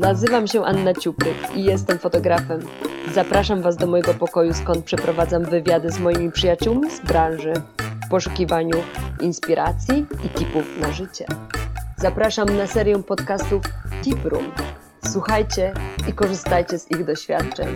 Nazywam 0.00 0.46
się 0.46 0.64
Anna 0.64 0.94
Ciupryk 0.94 1.56
i 1.56 1.64
jestem 1.64 1.98
fotografem. 1.98 2.60
Zapraszam 3.14 3.62
Was 3.62 3.76
do 3.76 3.86
mojego 3.86 4.14
pokoju, 4.14 4.54
skąd 4.54 4.84
przeprowadzam 4.84 5.44
wywiady 5.44 5.90
z 5.90 5.98
moimi 5.98 6.32
przyjaciółmi 6.32 6.90
z 6.90 7.00
branży 7.00 7.52
w 8.06 8.08
poszukiwaniu 8.10 8.76
inspiracji 9.20 10.06
i 10.24 10.28
tipów 10.28 10.80
na 10.80 10.92
życie. 10.92 11.26
Zapraszam 11.96 12.56
na 12.56 12.66
serię 12.66 13.02
podcastów 13.02 13.62
Tip 14.02 14.24
Room. 14.24 14.52
Słuchajcie 15.12 15.74
i 16.08 16.12
korzystajcie 16.12 16.78
z 16.78 16.90
ich 16.90 17.04
doświadczeń. 17.04 17.68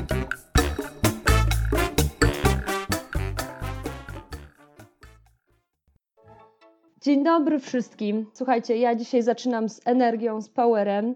Dzień 7.01 7.25
dobry 7.25 7.59
wszystkim. 7.59 8.27
Słuchajcie, 8.35 8.77
ja 8.77 8.95
dzisiaj 8.95 9.23
zaczynam 9.23 9.69
z 9.69 9.81
energią, 9.85 10.41
z 10.41 10.49
powerem, 10.49 11.15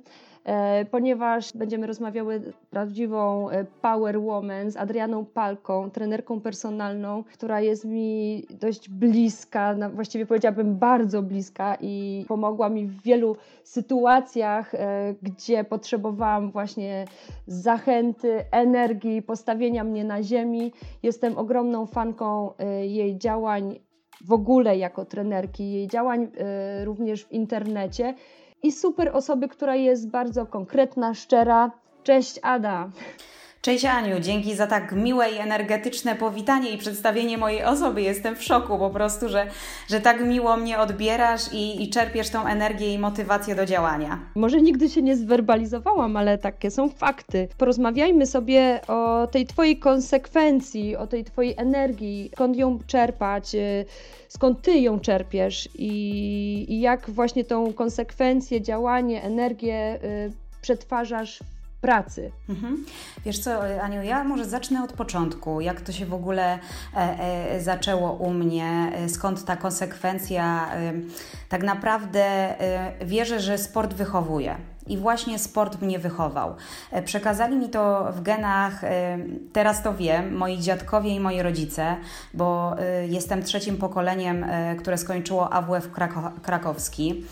ponieważ 0.91 1.53
będziemy 1.53 1.87
rozmawiały 1.87 2.53
prawdziwą 2.71 3.51
e, 3.51 3.65
power 3.65 4.21
woman, 4.21 4.71
z 4.71 4.77
Adrianą 4.77 5.25
Palką, 5.25 5.91
trenerką 5.91 6.41
personalną, 6.41 7.25
która 7.25 7.61
jest 7.61 7.85
mi 7.85 8.43
dość 8.51 8.89
bliska, 8.89 9.77
właściwie 9.95 10.27
powiedziałabym 10.27 10.77
bardzo 10.77 11.23
bliska 11.23 11.77
i 11.81 12.25
pomogła 12.29 12.69
mi 12.69 12.87
w 12.87 13.03
wielu 13.03 13.37
sytuacjach, 13.65 14.75
e, 14.75 15.15
gdzie 15.23 15.65
potrzebowałam 15.65 16.51
właśnie 16.51 17.05
zachęty, 17.47 18.45
energii, 18.51 19.23
postawienia 19.23 19.85
mnie 19.85 20.05
na 20.05 20.23
ziemi. 20.23 20.73
Jestem 21.03 21.39
ogromną 21.39 21.87
fanką 21.87 22.53
jej 22.81 23.19
działań 23.19 23.79
w 24.25 24.33
ogóle 24.33 24.79
jako 24.79 25.05
trenerki, 25.05 25.73
jej 25.73 25.89
działań 25.89 26.29
również 26.85 27.25
w 27.25 27.33
internecie 27.33 28.15
i 28.63 28.73
super 28.73 29.11
osoby, 29.17 29.49
która 29.49 29.77
jest 29.77 30.11
bardzo 30.11 30.47
konkretna, 30.47 31.15
szczera. 31.15 31.71
Cześć 32.03 32.41
Ada. 32.43 32.91
Cześć 33.63 33.85
Aniu, 33.85 34.21
dzięki 34.21 34.55
za 34.55 34.67
tak 34.67 34.93
miłe 34.93 35.31
i 35.31 35.39
energetyczne 35.39 36.15
powitanie 36.15 36.71
i 36.71 36.79
przedstawienie 36.79 37.39
mojej 37.39 37.65
osoby. 37.65 38.03
Jestem 38.03 38.37
w 38.37 38.43
szoku 38.43 38.79
po 38.79 38.91
prostu, 38.91 39.29
że, 39.29 39.47
że 39.89 40.01
tak 40.01 40.21
miło 40.25 40.57
mnie 40.57 40.79
odbierasz 40.79 41.53
i, 41.53 41.83
i 41.83 41.91
czerpiesz 41.91 42.31
tą 42.31 42.47
energię 42.47 42.95
i 42.95 42.99
motywację 42.99 43.55
do 43.55 43.67
działania. 43.67 44.19
Może 44.35 44.61
nigdy 44.61 44.89
się 44.89 45.03
nie 45.03 45.17
zwerbalizowałam, 45.17 46.17
ale 46.17 46.39
takie 46.39 46.71
są 46.71 46.89
fakty. 46.89 47.49
Porozmawiajmy 47.59 48.27
sobie 48.27 48.81
o 48.89 49.27
tej 49.27 49.47
Twojej 49.47 49.79
konsekwencji, 49.79 50.97
o 50.97 51.07
tej 51.07 51.25
Twojej 51.25 51.55
energii, 51.57 52.31
skąd 52.35 52.57
ją 52.57 52.79
czerpać, 52.87 53.55
y, 53.55 53.85
skąd 54.29 54.63
Ty 54.63 54.79
ją 54.79 55.01
czerpiesz 55.01 55.69
i, 55.75 56.67
i 56.69 56.81
jak 56.81 57.11
właśnie 57.11 57.45
tą 57.45 57.73
konsekwencję, 57.73 58.63
działanie, 58.63 59.23
energię 59.23 59.99
y, 60.05 60.33
przetwarzasz 60.63 61.41
pracy. 61.81 62.33
Mhm. 62.49 62.85
Wiesz 63.25 63.39
co, 63.39 63.81
Aniu, 63.83 64.03
ja 64.03 64.25
może 64.25 64.45
zacznę 64.45 64.85
od 64.85 64.93
początku. 64.93 65.61
Jak 65.61 65.81
to 65.81 65.93
się 65.93 66.07
w 66.07 66.15
ogóle 66.15 66.59
e, 66.95 66.97
e, 66.97 67.61
zaczęło 67.61 68.13
u 68.13 68.31
mnie? 68.31 68.93
E, 68.95 69.09
skąd 69.09 69.45
ta 69.45 69.57
konsekwencja? 69.57 70.75
E, 70.75 70.93
tak 71.49 71.63
naprawdę 71.63 72.25
e, 72.61 73.07
wierzę, 73.07 73.41
że 73.41 73.59
sport 73.59 73.95
wychowuje. 73.95 74.57
I 74.87 74.97
właśnie 74.97 75.39
sport 75.39 75.83
mnie 75.83 75.99
wychował. 75.99 76.55
E, 76.93 77.03
przekazali 77.03 77.57
mi 77.57 77.69
to 77.69 78.13
w 78.13 78.23
genach, 78.23 78.83
teraz 79.53 79.83
to 79.83 79.95
wiem, 79.95 80.37
moi 80.37 80.59
dziadkowie 80.59 81.11
i 81.11 81.21
moi 81.21 81.43
rodzice, 81.43 81.97
bo 82.35 82.77
jestem 83.09 83.43
trzecim 83.43 83.77
pokoleniem, 83.77 84.47
które 84.79 84.99
skończyło 84.99 85.53
AWF 85.53 85.91
krakowski. 86.43 87.25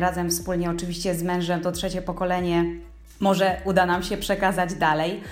Razem 0.00 0.30
wspólnie 0.30 0.70
oczywiście 0.70 1.14
z 1.14 1.22
mężem 1.22 1.60
to 1.60 1.72
trzecie 1.72 2.02
pokolenie 2.02 2.64
może 3.20 3.60
uda 3.64 3.86
nam 3.86 4.02
się 4.02 4.16
przekazać 4.16 4.74
dalej. 4.74 5.22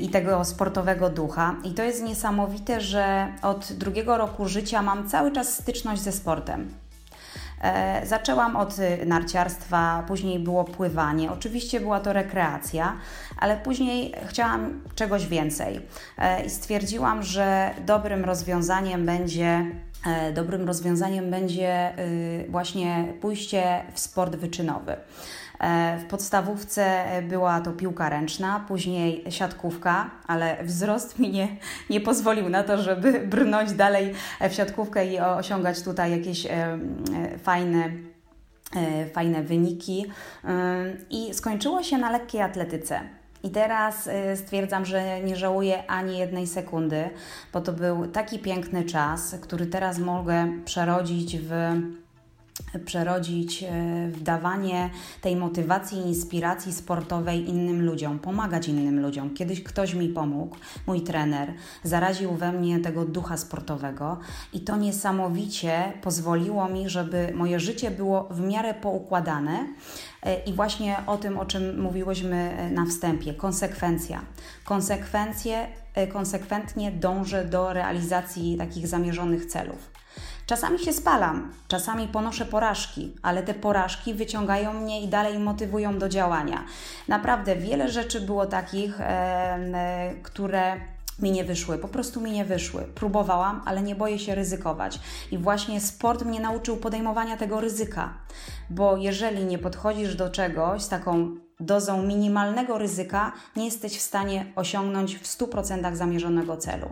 I 0.00 0.08
tego 0.08 0.44
sportowego 0.44 1.10
ducha. 1.10 1.54
I 1.64 1.74
to 1.74 1.82
jest 1.82 2.02
niesamowite, 2.02 2.80
że 2.80 3.28
od 3.42 3.72
drugiego 3.72 4.16
roku 4.16 4.48
życia 4.48 4.82
mam 4.82 5.08
cały 5.08 5.32
czas 5.32 5.54
styczność 5.54 6.02
ze 6.02 6.12
sportem. 6.12 6.74
E, 7.64 8.06
zaczęłam 8.06 8.56
od 8.56 8.76
narciarstwa, 9.06 10.04
później 10.08 10.38
było 10.38 10.64
pływanie. 10.64 11.32
Oczywiście 11.32 11.80
była 11.80 12.00
to 12.00 12.12
rekreacja, 12.12 12.96
ale 13.38 13.56
później 13.56 14.14
chciałam 14.26 14.82
czegoś 14.94 15.26
więcej 15.26 15.80
e, 16.18 16.44
i 16.44 16.50
stwierdziłam, 16.50 17.22
że 17.22 17.70
dobrym 17.86 18.24
rozwiązaniem 18.24 19.06
będzie 19.06 19.66
e, 20.06 20.32
dobrym 20.32 20.66
rozwiązaniem 20.66 21.30
będzie 21.30 21.98
y, 21.98 22.46
właśnie 22.48 23.14
pójście 23.20 23.84
w 23.94 24.00
sport 24.00 24.36
wyczynowy. 24.36 24.96
E, 25.64 25.98
w 25.98 26.04
podstawówce 26.04 27.04
była 27.28 27.60
to 27.60 27.72
piłka 27.72 28.08
ręczna, 28.08 28.64
później 28.68 29.24
siatkówka, 29.28 30.10
ale 30.26 30.64
wzrost 30.64 31.18
mi 31.18 31.30
nie, 31.30 31.48
nie 31.90 32.00
pozwolił 32.00 32.48
na 32.48 32.62
to, 32.62 32.82
żeby 32.82 33.20
brnąć 33.26 33.72
dalej 33.72 34.12
w 34.50 34.52
siatkówkę 34.52 35.06
i 35.06 35.20
osiągać 35.20 35.82
tutaj 35.82 36.10
jakieś 36.10 36.46
e, 36.46 36.50
e, 36.50 36.78
fajne 37.38 37.90
fajne 39.12 39.42
wyniki 39.42 40.06
i 41.10 41.34
skończyło 41.34 41.82
się 41.82 41.98
na 41.98 42.10
lekkiej 42.10 42.40
atletyce. 42.40 43.00
I 43.42 43.50
teraz 43.50 44.08
stwierdzam, 44.34 44.84
że 44.84 45.20
nie 45.20 45.36
żałuję 45.36 45.90
ani 45.90 46.18
jednej 46.18 46.46
sekundy, 46.46 47.10
bo 47.52 47.60
to 47.60 47.72
był 47.72 48.06
taki 48.06 48.38
piękny 48.38 48.84
czas, 48.84 49.36
który 49.40 49.66
teraz 49.66 49.98
mogę 49.98 50.48
przerodzić 50.64 51.38
w 51.38 51.52
przerodzić 52.84 53.62
e, 53.62 53.66
w 54.12 54.22
dawanie 54.22 54.90
tej 55.20 55.36
motywacji 55.36 55.98
i 55.98 56.08
inspiracji 56.08 56.72
sportowej 56.72 57.48
innym 57.48 57.86
ludziom, 57.86 58.18
pomagać 58.18 58.68
innym 58.68 59.00
ludziom. 59.00 59.34
Kiedyś 59.34 59.62
ktoś 59.62 59.94
mi 59.94 60.08
pomógł, 60.08 60.56
mój 60.86 61.00
trener, 61.00 61.54
zaraził 61.82 62.34
we 62.34 62.52
mnie 62.52 62.80
tego 62.80 63.04
ducha 63.04 63.36
sportowego 63.36 64.18
i 64.52 64.60
to 64.60 64.76
niesamowicie 64.76 65.92
pozwoliło 66.02 66.68
mi, 66.68 66.88
żeby 66.88 67.32
moje 67.34 67.60
życie 67.60 67.90
było 67.90 68.28
w 68.30 68.40
miarę 68.40 68.74
poukładane. 68.74 69.66
E, 70.22 70.44
I 70.44 70.52
właśnie 70.52 70.96
o 71.06 71.16
tym, 71.16 71.38
o 71.38 71.44
czym 71.46 71.80
mówiłyśmy 71.80 72.36
e, 72.36 72.70
na 72.70 72.86
wstępie, 72.86 73.34
konsekwencja. 73.34 74.20
Konsekwencje, 74.64 75.66
konsekwentnie 76.12 76.92
dążę 76.92 77.44
do 77.44 77.72
realizacji 77.72 78.56
takich 78.56 78.86
zamierzonych 78.88 79.46
celów. 79.46 79.90
Czasami 80.46 80.78
się 80.78 80.92
spalam, 80.92 81.52
czasami 81.68 82.08
ponoszę 82.08 82.44
porażki, 82.44 83.16
ale 83.22 83.42
te 83.42 83.54
porażki 83.54 84.14
wyciągają 84.14 84.72
mnie 84.72 85.00
i 85.00 85.08
dalej 85.08 85.38
motywują 85.38 85.98
do 85.98 86.08
działania. 86.08 86.64
Naprawdę 87.08 87.56
wiele 87.56 87.88
rzeczy 87.88 88.20
było 88.20 88.46
takich, 88.46 89.00
e, 89.00 90.14
które 90.22 90.80
mi 91.18 91.30
nie 91.30 91.44
wyszły, 91.44 91.78
po 91.78 91.88
prostu 91.88 92.20
mi 92.20 92.30
nie 92.30 92.44
wyszły. 92.44 92.82
Próbowałam, 92.82 93.62
ale 93.64 93.82
nie 93.82 93.94
boję 93.94 94.18
się 94.18 94.34
ryzykować. 94.34 95.00
I 95.30 95.38
właśnie 95.38 95.80
sport 95.80 96.24
mnie 96.24 96.40
nauczył 96.40 96.76
podejmowania 96.76 97.36
tego 97.36 97.60
ryzyka, 97.60 98.14
bo 98.70 98.96
jeżeli 98.96 99.44
nie 99.44 99.58
podchodzisz 99.58 100.16
do 100.16 100.30
czegoś 100.30 100.82
z 100.82 100.88
taką 100.88 101.36
dozą 101.60 102.02
minimalnego 102.02 102.78
ryzyka, 102.78 103.32
nie 103.56 103.64
jesteś 103.64 103.98
w 103.98 104.02
stanie 104.02 104.46
osiągnąć 104.56 105.16
w 105.18 105.26
100% 105.26 105.96
zamierzonego 105.96 106.56
celu. 106.56 106.88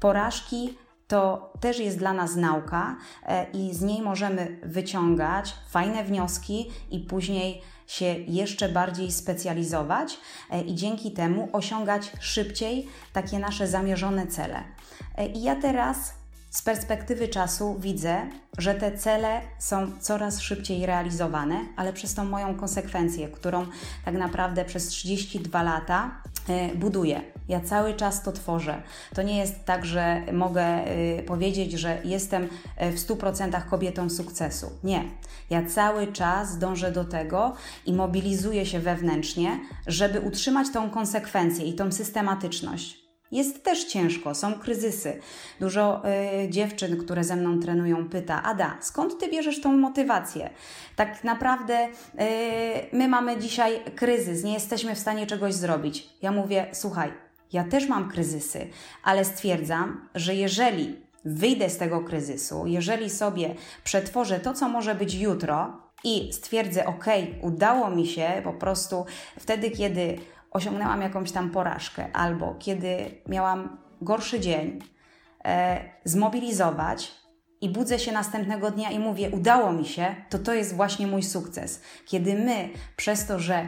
Porażki 0.00 0.78
to 1.12 1.52
też 1.60 1.78
jest 1.78 1.98
dla 1.98 2.12
nas 2.12 2.36
nauka 2.36 2.96
e, 3.26 3.46
i 3.50 3.74
z 3.74 3.82
niej 3.82 4.02
możemy 4.02 4.58
wyciągać 4.62 5.54
fajne 5.68 6.04
wnioski 6.04 6.70
i 6.90 7.00
później 7.00 7.62
się 7.86 8.04
jeszcze 8.28 8.68
bardziej 8.68 9.12
specjalizować 9.12 10.18
e, 10.50 10.62
i 10.62 10.74
dzięki 10.74 11.12
temu 11.12 11.48
osiągać 11.52 12.12
szybciej 12.20 12.88
takie 13.12 13.38
nasze 13.38 13.68
zamierzone 13.68 14.26
cele. 14.26 14.64
E, 15.16 15.26
I 15.26 15.42
ja 15.42 15.56
teraz 15.56 16.14
z 16.52 16.62
perspektywy 16.62 17.28
czasu 17.28 17.76
widzę, 17.80 18.26
że 18.58 18.74
te 18.74 18.98
cele 18.98 19.40
są 19.58 19.90
coraz 20.00 20.40
szybciej 20.40 20.86
realizowane, 20.86 21.60
ale 21.76 21.92
przez 21.92 22.14
tą 22.14 22.24
moją 22.24 22.54
konsekwencję, 22.54 23.28
którą 23.28 23.66
tak 24.04 24.14
naprawdę 24.14 24.64
przez 24.64 24.88
32 24.88 25.62
lata 25.62 26.10
y, 26.48 26.76
buduję. 26.76 27.20
Ja 27.48 27.60
cały 27.60 27.94
czas 27.94 28.22
to 28.22 28.32
tworzę. 28.32 28.82
To 29.14 29.22
nie 29.22 29.38
jest 29.38 29.64
tak, 29.64 29.84
że 29.84 30.22
mogę 30.32 30.88
y, 31.18 31.22
powiedzieć, 31.22 31.72
że 31.72 31.98
jestem 32.04 32.44
y, 32.44 32.48
w 32.92 32.96
100% 32.96 33.68
kobietą 33.70 34.10
sukcesu. 34.10 34.70
Nie. 34.84 35.04
Ja 35.50 35.66
cały 35.66 36.12
czas 36.12 36.58
dążę 36.58 36.92
do 36.92 37.04
tego 37.04 37.54
i 37.86 37.92
mobilizuję 37.92 38.66
się 38.66 38.80
wewnętrznie, 38.80 39.60
żeby 39.86 40.20
utrzymać 40.20 40.66
tą 40.72 40.90
konsekwencję 40.90 41.64
i 41.64 41.74
tą 41.74 41.92
systematyczność. 41.92 43.01
Jest 43.32 43.64
też 43.64 43.84
ciężko, 43.84 44.34
są 44.34 44.54
kryzysy. 44.54 45.20
Dużo 45.60 46.02
y, 46.44 46.48
dziewczyn, 46.48 46.96
które 46.96 47.24
ze 47.24 47.36
mną 47.36 47.60
trenują, 47.60 48.08
pyta: 48.08 48.42
Ada, 48.42 48.76
skąd 48.80 49.18
ty 49.18 49.28
bierzesz 49.28 49.60
tą 49.60 49.76
motywację? 49.76 50.50
Tak 50.96 51.24
naprawdę 51.24 51.88
y, 51.88 51.90
my 52.92 53.08
mamy 53.08 53.38
dzisiaj 53.38 53.80
kryzys, 53.96 54.44
nie 54.44 54.52
jesteśmy 54.52 54.94
w 54.94 54.98
stanie 54.98 55.26
czegoś 55.26 55.54
zrobić. 55.54 56.08
Ja 56.22 56.32
mówię: 56.32 56.66
Słuchaj, 56.72 57.12
ja 57.52 57.64
też 57.64 57.88
mam 57.88 58.10
kryzysy, 58.10 58.68
ale 59.04 59.24
stwierdzam, 59.24 60.08
że 60.14 60.34
jeżeli 60.34 60.96
wyjdę 61.24 61.70
z 61.70 61.78
tego 61.78 62.00
kryzysu, 62.00 62.66
jeżeli 62.66 63.10
sobie 63.10 63.54
przetworzę 63.84 64.40
to, 64.40 64.54
co 64.54 64.68
może 64.68 64.94
być 64.94 65.14
jutro, 65.14 65.82
i 66.04 66.32
stwierdzę, 66.32 66.86
ok, 66.86 67.04
udało 67.42 67.90
mi 67.90 68.06
się 68.06 68.40
po 68.44 68.52
prostu 68.52 69.06
wtedy, 69.38 69.70
kiedy 69.70 70.18
osiągnęłam 70.52 71.02
jakąś 71.02 71.32
tam 71.32 71.50
porażkę 71.50 72.06
albo 72.12 72.54
kiedy 72.58 73.22
miałam 73.28 73.78
gorszy 74.02 74.40
dzień, 74.40 74.78
e, 75.44 75.80
zmobilizować 76.04 77.12
i 77.60 77.70
budzę 77.70 77.98
się 77.98 78.12
następnego 78.12 78.70
dnia 78.70 78.90
i 78.90 78.98
mówię, 78.98 79.30
udało 79.30 79.72
mi 79.72 79.84
się, 79.84 80.14
to 80.30 80.38
to 80.38 80.54
jest 80.54 80.76
właśnie 80.76 81.06
mój 81.06 81.22
sukces. 81.22 81.82
Kiedy 82.06 82.34
my, 82.34 82.68
przez 82.96 83.26
to, 83.26 83.38
że 83.38 83.66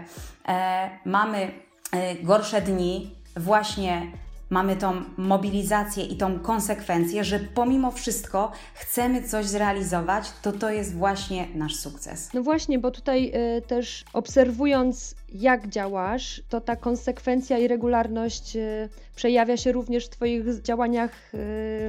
e, 0.49 0.91
mamy 1.05 1.53
e, 1.93 2.15
gorsze 2.15 2.63
dni, 2.63 3.15
właśnie 3.37 4.07
mamy 4.51 4.77
tą 4.77 5.03
mobilizację 5.17 6.05
i 6.05 6.17
tą 6.17 6.39
konsekwencję, 6.39 7.25
że 7.25 7.41
pomimo 7.55 7.91
wszystko 7.91 8.53
chcemy 8.75 9.23
coś 9.23 9.47
zrealizować, 9.47 10.33
to 10.43 10.53
to 10.53 10.71
jest 10.71 10.95
właśnie 10.95 11.49
nasz 11.55 11.77
sukces. 11.77 12.31
No 12.35 12.43
właśnie, 12.43 12.79
bo 12.79 12.91
tutaj 12.91 13.33
y, 13.59 13.63
też 13.63 14.05
obserwując 14.13 15.15
jak 15.35 15.69
działasz, 15.69 16.43
to 16.49 16.61
ta 16.61 16.77
konsekwencja 16.77 17.59
i 17.59 17.69
regularność 17.69 18.57
y, 18.57 18.89
przejawia 19.15 19.57
się 19.57 19.73
również 19.73 20.07
w 20.07 20.11
Twoich 20.11 20.63
działaniach 20.63 21.33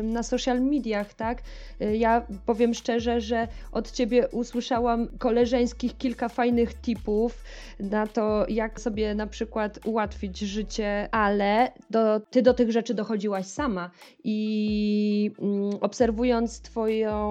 na 0.03 0.23
social 0.23 0.61
mediach, 0.61 1.13
tak? 1.13 1.41
Y, 1.81 1.97
ja 1.97 2.27
powiem 2.45 2.73
szczerze, 2.73 3.21
że 3.21 3.47
od 3.71 3.91
Ciebie 3.91 4.27
usłyszałam 4.27 5.07
koleżeńskich 5.17 5.97
kilka 5.97 6.29
fajnych 6.29 6.73
tipów 6.81 7.43
na 7.79 8.07
to, 8.07 8.45
jak 8.49 8.81
sobie 8.81 9.15
na 9.15 9.27
przykład 9.27 9.79
ułatwić 9.85 10.39
życie, 10.39 11.09
ale 11.11 11.71
do, 11.89 12.19
Ty 12.19 12.41
do 12.41 12.53
tych 12.53 12.71
rzeczy 12.71 12.93
dochodziłaś 12.93 13.45
sama 13.45 13.91
i 14.23 15.31
mm, 15.39 15.69
obserwując 15.81 16.61
Twoją 16.61 17.25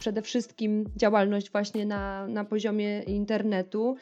przede 0.00 0.22
wszystkim 0.22 0.84
działalność 0.96 1.52
właśnie 1.52 1.86
na, 1.86 2.26
na 2.26 2.44
poziomie 2.44 3.02
internetu, 3.02 3.96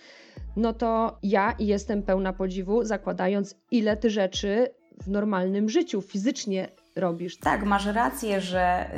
no 0.56 0.72
to 0.72 1.18
ja 1.22 1.54
jestem 1.58 2.02
pełna 2.02 2.32
podziwu, 2.32 2.84
zakładając, 2.84 3.54
ile 3.70 3.96
ty 3.96 4.10
rzeczy 4.10 4.68
w 5.02 5.08
normalnym 5.08 5.68
życiu 5.68 6.02
fizycznie 6.02 6.68
robisz. 6.96 7.38
Tak, 7.38 7.64
masz 7.64 7.86
rację, 7.86 8.40
że 8.40 8.90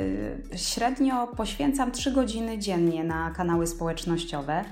y, 0.53 0.57
średnio 0.57 1.27
poświęcam 1.27 1.91
3 1.91 2.11
godziny 2.11 2.57
dziennie 2.57 3.03
na 3.03 3.31
kanały 3.31 3.67
społecznościowe. 3.67 4.63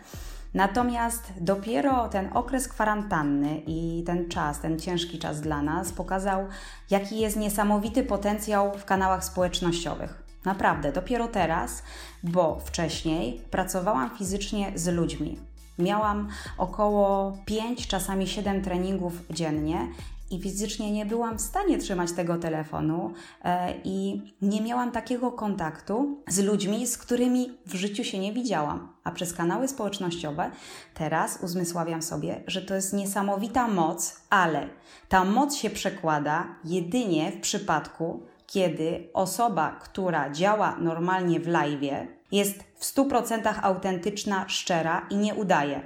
Natomiast 0.53 1.33
dopiero 1.41 2.09
ten 2.09 2.29
okres 2.33 2.67
kwarantanny 2.67 3.61
i 3.67 4.03
ten 4.05 4.29
czas, 4.29 4.59
ten 4.59 4.79
ciężki 4.79 5.19
czas 5.19 5.41
dla 5.41 5.61
nas 5.61 5.91
pokazał, 5.91 6.47
jaki 6.89 7.19
jest 7.19 7.37
niesamowity 7.37 8.03
potencjał 8.03 8.77
w 8.77 8.85
kanałach 8.85 9.23
społecznościowych. 9.23 10.23
Naprawdę, 10.45 10.91
dopiero 10.91 11.27
teraz, 11.27 11.83
bo 12.23 12.59
wcześniej 12.65 13.41
pracowałam 13.51 14.09
fizycznie 14.17 14.71
z 14.75 14.87
ludźmi. 14.87 15.46
Miałam 15.79 16.27
około 16.57 17.38
5, 17.45 17.88
czasami 17.88 18.27
7 18.27 18.62
treningów 18.62 19.13
dziennie 19.29 19.88
i 20.31 20.41
fizycznie 20.41 20.91
nie 20.91 21.06
byłam 21.06 21.38
w 21.38 21.41
stanie 21.41 21.77
trzymać 21.77 22.12
tego 22.12 22.38
telefonu 22.38 23.13
e, 23.44 23.74
i 23.83 24.21
nie 24.41 24.62
miałam 24.62 24.91
takiego 24.91 25.31
kontaktu 25.31 26.24
z 26.27 26.39
ludźmi, 26.39 26.88
z 26.88 26.97
którymi 26.97 27.57
w 27.65 27.75
życiu 27.75 28.03
się 28.03 28.19
nie 28.19 28.33
widziałam. 28.33 28.94
A 29.03 29.12
przez 29.12 29.33
kanały 29.33 29.68
społecznościowe 29.68 30.51
teraz 30.94 31.39
uzmysławiam 31.44 32.01
sobie, 32.01 32.44
że 32.47 32.62
to 32.62 32.75
jest 32.75 32.94
niesamowita 32.94 33.68
moc, 33.68 34.21
ale 34.30 34.69
ta 35.09 35.25
moc 35.25 35.56
się 35.56 35.69
przekłada 35.69 36.47
jedynie 36.65 37.31
w 37.31 37.39
przypadku, 37.39 38.23
kiedy 38.47 39.09
osoba, 39.13 39.71
która 39.71 40.30
działa 40.30 40.75
normalnie 40.80 41.39
w 41.39 41.47
live, 41.47 42.16
jest 42.31 42.63
w 42.75 42.85
100% 42.85 43.53
autentyczna, 43.62 44.50
szczera 44.50 45.07
i 45.09 45.15
nie 45.15 45.35
udaje. 45.35 45.81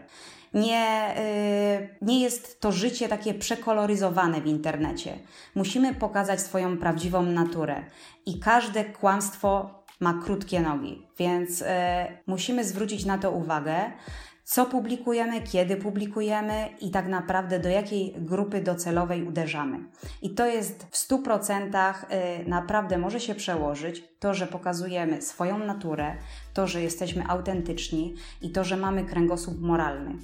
Nie, 0.54 1.16
yy, 1.80 1.90
nie 2.02 2.20
jest 2.22 2.62
to 2.62 2.72
życie 2.72 3.10
takie 3.10 3.34
przekoloryzowane 3.34 4.42
w 4.42 4.48
internecie. 4.48 5.20
Musimy 5.56 5.94
pokazać 5.94 6.42
swoją 6.42 6.78
prawdziwą 6.78 7.24
naturę 7.24 7.84
i 8.26 8.40
każde 8.40 8.86
kłamstwo 8.86 9.82
ma 10.00 10.22
krótkie 10.26 10.62
nogi, 10.62 11.08
więc 11.18 11.60
yy, 11.60 11.68
musimy 12.28 12.64
zwrócić 12.64 13.06
na 13.06 13.18
to 13.18 13.32
uwagę 13.32 13.92
co 14.52 14.66
publikujemy, 14.66 15.42
kiedy 15.42 15.76
publikujemy 15.76 16.70
i 16.82 16.92
tak 16.92 17.08
naprawdę 17.08 17.60
do 17.60 17.70
jakiej 17.70 18.16
grupy 18.18 18.62
docelowej 18.62 19.24
uderzamy. 19.24 19.80
I 20.22 20.30
to 20.30 20.46
jest 20.46 20.86
w 20.92 21.10
100% 21.10 21.94
y, 21.94 22.50
naprawdę 22.50 22.98
może 22.98 23.20
się 23.20 23.36
przełożyć 23.36 24.04
to, 24.20 24.34
że 24.34 24.48
pokazujemy 24.48 25.22
swoją 25.22 25.60
naturę, 25.60 26.16
to, 26.54 26.68
że 26.68 26.82
jesteśmy 26.82 27.28
autentyczni 27.28 28.16
i 28.42 28.50
to, 28.50 28.64
że 28.64 28.78
mamy 28.78 29.06
kręgosłup 29.06 29.62
moralny. 29.62 30.16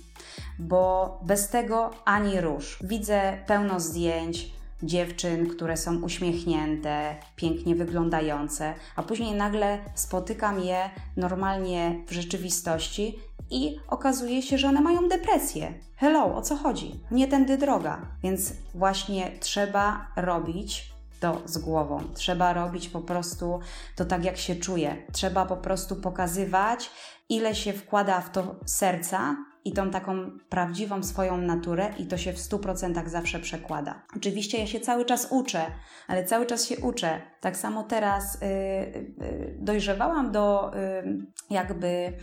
Bo 0.60 1.20
bez 1.24 1.50
tego 1.50 1.92
ani 2.06 2.42
rusz. 2.42 2.80
Widzę 2.84 3.38
pełno 3.46 3.80
zdjęć, 3.80 4.52
dziewczyn, 4.84 5.50
które 5.50 5.78
są 5.78 6.02
uśmiechnięte, 6.02 7.16
pięknie 7.36 7.76
wyglądające, 7.76 8.74
a 8.96 9.04
później 9.04 9.36
nagle 9.36 9.80
spotykam 9.96 10.60
je 10.60 10.90
normalnie 11.18 11.96
w 12.08 12.12
rzeczywistości 12.12 13.20
i 13.50 13.80
okazuje 13.88 14.42
się, 14.42 14.58
że 14.58 14.68
one 14.68 14.82
mają 14.82 15.10
depresję. 15.10 15.74
Hello, 15.96 16.36
o 16.36 16.42
co 16.42 16.56
chodzi? 16.56 17.00
Nie 17.12 17.28
tędy 17.28 17.58
droga. 17.58 18.02
Więc 18.24 18.54
właśnie 18.76 19.32
trzeba 19.40 20.08
robić 20.16 20.94
to 21.20 21.42
z 21.46 21.58
głową. 21.58 22.04
Trzeba 22.14 22.54
robić 22.54 22.90
po 22.90 23.02
prostu 23.02 23.60
to 23.96 24.06
tak, 24.06 24.26
jak 24.26 24.38
się 24.38 24.56
czuje. 24.56 24.98
Trzeba 25.12 25.46
po 25.46 25.58
prostu 25.58 25.96
pokazywać, 25.96 26.90
ile 27.30 27.56
się 27.56 27.74
wkłada 27.74 28.22
w 28.22 28.32
to 28.32 28.56
serca 28.66 29.36
i 29.68 29.72
tą 29.72 29.92
taką 29.92 30.32
prawdziwą 30.50 31.04
swoją 31.04 31.38
naturę, 31.38 31.90
i 31.98 32.06
to 32.06 32.18
się 32.18 32.34
w 32.34 32.38
100% 32.38 33.08
zawsze 33.08 33.40
przekłada. 33.40 34.02
Oczywiście 34.16 34.60
ja 34.60 34.68
się 34.68 34.80
cały 34.80 35.06
czas 35.06 35.28
uczę, 35.32 35.66
ale 36.08 36.24
cały 36.24 36.46
czas 36.46 36.66
się 36.66 36.78
uczę. 36.78 37.22
Tak 37.42 37.58
samo 37.58 37.84
teraz 37.84 38.42
yy, 38.42 38.48
yy, 38.48 39.58
dojrzewałam 39.60 40.32
do, 40.32 40.72
yy, 41.04 41.18
jakby, 41.50 42.14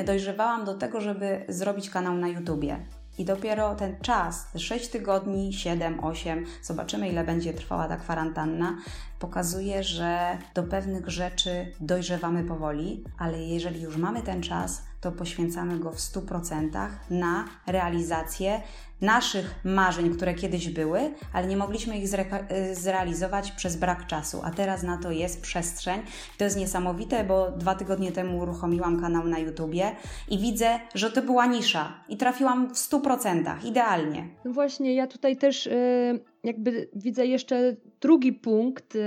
y, 0.00 0.04
dojrzewałam 0.04 0.64
do 0.64 0.74
tego, 0.74 1.00
żeby 1.00 1.44
zrobić 1.48 1.90
kanał 1.90 2.14
na 2.14 2.28
YouTubie. 2.28 2.86
I 3.18 3.24
dopiero 3.24 3.74
ten 3.74 3.96
czas, 4.00 4.46
6 4.56 4.88
tygodni, 4.88 5.52
7, 5.52 6.04
8, 6.04 6.46
zobaczymy 6.62 7.08
ile 7.08 7.24
będzie 7.24 7.54
trwała 7.54 7.88
ta 7.88 7.96
kwarantanna, 7.96 8.76
pokazuje, 9.18 9.82
że 9.82 10.38
do 10.54 10.62
pewnych 10.62 11.08
rzeczy 11.08 11.72
dojrzewamy 11.80 12.44
powoli, 12.44 13.04
ale 13.18 13.42
jeżeli 13.42 13.80
już 13.80 13.96
mamy 13.96 14.22
ten 14.22 14.42
czas, 14.42 14.82
to 15.00 15.12
poświęcamy 15.12 15.78
go 15.78 15.92
w 15.92 15.96
100% 15.96 16.88
na 17.10 17.44
realizację 17.66 18.62
naszych 19.00 19.54
marzeń, 19.64 20.10
które 20.10 20.34
kiedyś 20.34 20.68
były, 20.68 21.00
ale 21.32 21.46
nie 21.46 21.56
mogliśmy 21.56 21.98
ich 21.98 22.08
zre- 22.08 22.74
zrealizować 22.74 23.52
przez 23.52 23.76
brak 23.76 24.06
czasu, 24.06 24.40
a 24.44 24.50
teraz 24.50 24.82
na 24.82 24.96
to 24.96 25.10
jest 25.10 25.42
przestrzeń. 25.42 26.00
To 26.38 26.44
jest 26.44 26.56
niesamowite, 26.56 27.24
bo 27.24 27.50
dwa 27.50 27.74
tygodnie 27.74 28.12
temu 28.12 28.38
uruchomiłam 28.38 29.00
kanał 29.00 29.24
na 29.24 29.38
YouTubie 29.38 29.96
i 30.28 30.38
widzę, 30.38 30.80
że 30.94 31.10
to 31.10 31.22
była 31.22 31.46
nisza 31.46 32.04
i 32.08 32.16
trafiłam 32.16 32.68
w 32.68 32.78
100%, 32.78 33.64
idealnie. 33.64 34.28
No 34.44 34.52
właśnie, 34.52 34.94
ja 34.94 35.06
tutaj 35.06 35.36
też 35.36 35.66
yy, 35.66 36.20
jakby 36.44 36.88
widzę 36.94 37.26
jeszcze 37.26 37.76
drugi 38.00 38.32
punkt 38.32 38.94
yy, 38.94 39.00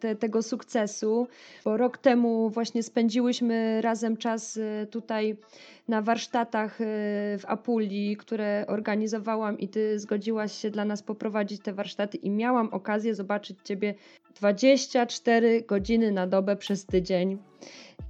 te, 0.00 0.16
tego 0.16 0.42
sukcesu, 0.42 1.26
bo 1.64 1.76
rok 1.76 1.98
temu 1.98 2.50
właśnie 2.50 2.82
spędziłyśmy 2.82 3.80
razem 3.82 4.16
czas 4.16 4.56
yy, 4.56 4.86
tutaj 4.90 5.36
na 5.92 6.02
warsztatach 6.02 6.80
y, 6.80 6.84
w 7.38 7.42
Apulii, 7.46 8.16
które 8.16 8.64
organizowałam 8.68 9.58
i 9.58 9.68
ty 9.68 9.98
zgodziłaś 9.98 10.52
się 10.52 10.70
dla 10.70 10.84
nas 10.84 11.02
poprowadzić 11.02 11.62
te 11.62 11.72
warsztaty 11.72 12.16
i 12.16 12.30
miałam 12.30 12.68
okazję 12.68 13.14
zobaczyć 13.14 13.58
ciebie 13.64 13.94
24 14.40 15.62
godziny 15.62 16.12
na 16.12 16.26
dobę 16.26 16.56
przez 16.56 16.86
tydzień. 16.86 17.38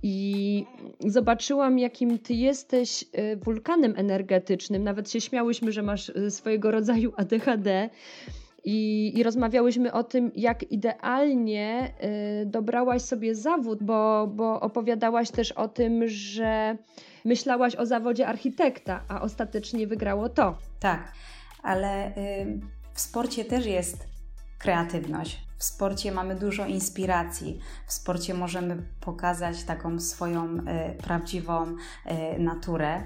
I 0.02 0.64
zobaczyłam, 1.06 1.78
jakim 1.78 2.18
ty 2.18 2.34
jesteś 2.34 3.02
y, 3.02 3.36
wulkanem 3.36 3.94
energetycznym. 3.96 4.84
Nawet 4.84 5.10
się 5.10 5.20
śmiałyśmy, 5.20 5.72
że 5.72 5.82
masz 5.82 6.08
y, 6.08 6.30
swojego 6.30 6.70
rodzaju 6.70 7.12
ADHD. 7.16 7.90
I, 8.64 9.12
I, 9.18 9.22
rozmawiałyśmy 9.22 9.92
o 9.92 10.04
tym, 10.04 10.30
jak 10.34 10.62
idealnie 10.62 11.94
y, 12.42 12.46
dobrałaś 12.46 13.02
sobie 13.02 13.34
zawód, 13.34 13.82
bo, 13.82 14.26
bo 14.26 14.60
opowiadałaś 14.60 15.30
też 15.30 15.52
o 15.52 15.68
tym, 15.68 16.08
że 16.08 16.76
myślałaś 17.24 17.76
o 17.76 17.86
zawodzie 17.86 18.26
architekta, 18.26 19.04
a 19.08 19.20
ostatecznie 19.20 19.86
wygrało 19.86 20.28
to. 20.28 20.58
Tak, 20.80 21.12
ale 21.62 22.08
y, 22.08 22.60
w 22.94 23.00
sporcie 23.00 23.44
też 23.44 23.66
jest 23.66 24.06
kreatywność. 24.58 25.40
W 25.62 25.64
sporcie 25.64 26.12
mamy 26.12 26.34
dużo 26.34 26.66
inspiracji. 26.66 27.58
W 27.86 27.92
sporcie 27.92 28.34
możemy 28.34 28.82
pokazać 29.00 29.64
taką 29.64 30.00
swoją 30.00 30.44
y, 30.46 30.62
prawdziwą 31.02 31.66
y, 31.66 32.38
naturę. 32.38 33.02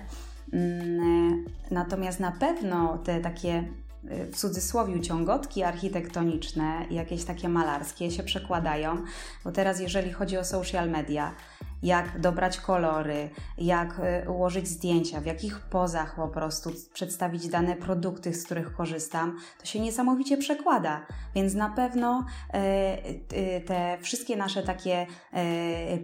Mm, 0.52 1.44
natomiast 1.70 2.20
na 2.20 2.32
pewno 2.32 2.98
te 2.98 3.20
takie 3.20 3.58
y, 3.58 3.85
w 4.10 4.36
cudzysłowie 4.36 5.00
ciągotki 5.00 5.62
architektoniczne 5.62 6.86
jakieś 6.90 7.24
takie 7.24 7.48
malarskie 7.48 8.10
się 8.10 8.22
przekładają, 8.22 9.02
bo 9.44 9.52
teraz 9.52 9.80
jeżeli 9.80 10.12
chodzi 10.12 10.38
o 10.38 10.44
social 10.44 10.90
media, 10.90 11.34
jak 11.82 12.20
dobrać 12.20 12.60
kolory, 12.60 13.30
jak 13.58 14.00
e, 14.02 14.30
ułożyć 14.30 14.68
zdjęcia, 14.68 15.20
w 15.20 15.26
jakich 15.26 15.60
pozach 15.60 16.16
po 16.16 16.28
prostu 16.28 16.70
przedstawić 16.92 17.48
dane 17.48 17.76
produkty, 17.76 18.34
z 18.34 18.44
których 18.44 18.72
korzystam, 18.72 19.38
to 19.60 19.66
się 19.66 19.80
niesamowicie 19.80 20.36
przekłada. 20.36 21.06
Więc 21.34 21.54
na 21.54 21.70
pewno 21.70 22.26
e, 22.52 23.60
te 23.60 23.98
wszystkie 24.00 24.36
nasze 24.36 24.62
takie 24.62 25.06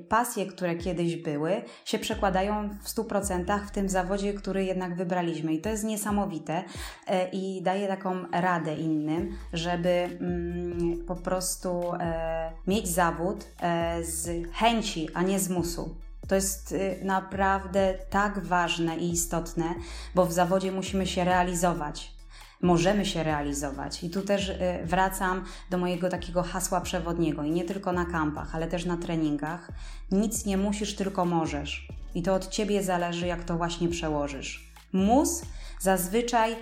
pasje, 0.09 0.47
które 0.47 0.75
kiedyś 0.75 1.17
były, 1.17 1.63
się 1.85 1.99
przekładają 1.99 2.69
w 2.83 2.89
100% 2.89 3.67
w 3.67 3.71
tym 3.71 3.89
zawodzie, 3.89 4.35
który 4.35 4.65
jednak 4.65 4.97
wybraliśmy. 4.97 5.55
I 5.55 5.61
to 5.61 5.69
jest 5.69 5.85
niesamowite 5.85 6.65
i 7.33 7.63
daje 7.63 7.89
taką 7.89 8.17
radę 8.33 8.75
innym, 8.75 9.37
żeby 9.53 9.89
mm, 9.89 11.05
po 11.07 11.17
prostu 11.17 11.83
mieć 12.67 12.89
zawód 12.89 13.45
z 14.03 14.49
chęci, 14.53 15.09
a 15.15 15.23
nie 15.23 15.41
z 15.41 15.49
musu. 15.49 15.62
To 16.29 16.35
jest 16.35 16.73
y, 16.73 16.99
naprawdę 17.03 17.95
tak 18.11 18.39
ważne 18.39 18.97
i 18.97 19.11
istotne, 19.11 19.75
bo 20.15 20.27
w 20.27 20.33
zawodzie 20.33 20.73
musimy 20.73 21.07
się 21.07 21.25
realizować. 21.25 22.15
Możemy 22.63 23.07
się 23.07 23.23
realizować. 23.23 24.05
I 24.05 24.11
tu 24.11 24.23
też 24.23 24.49
y, 24.49 24.57
wracam 24.85 25.45
do 25.71 25.79
mojego 25.79 26.09
takiego 26.09 26.43
hasła 26.43 26.81
przewodniego, 26.81 27.45
i 27.45 27.51
nie 27.51 27.65
tylko 27.65 27.93
na 27.93 28.05
kampach, 28.05 28.55
ale 28.55 28.67
też 28.67 28.85
na 28.85 28.97
treningach. 28.97 29.73
Nic 30.11 30.47
nie 30.47 30.57
musisz, 30.57 30.97
tylko 30.97 31.25
możesz. 31.25 31.89
I 32.15 32.23
to 32.23 32.35
od 32.35 32.49
ciebie 32.49 32.83
zależy, 32.83 33.27
jak 33.27 33.45
to 33.45 33.57
właśnie 33.57 33.89
przełożysz. 33.89 34.73
Mus 34.93 35.43
zazwyczaj 35.81 36.57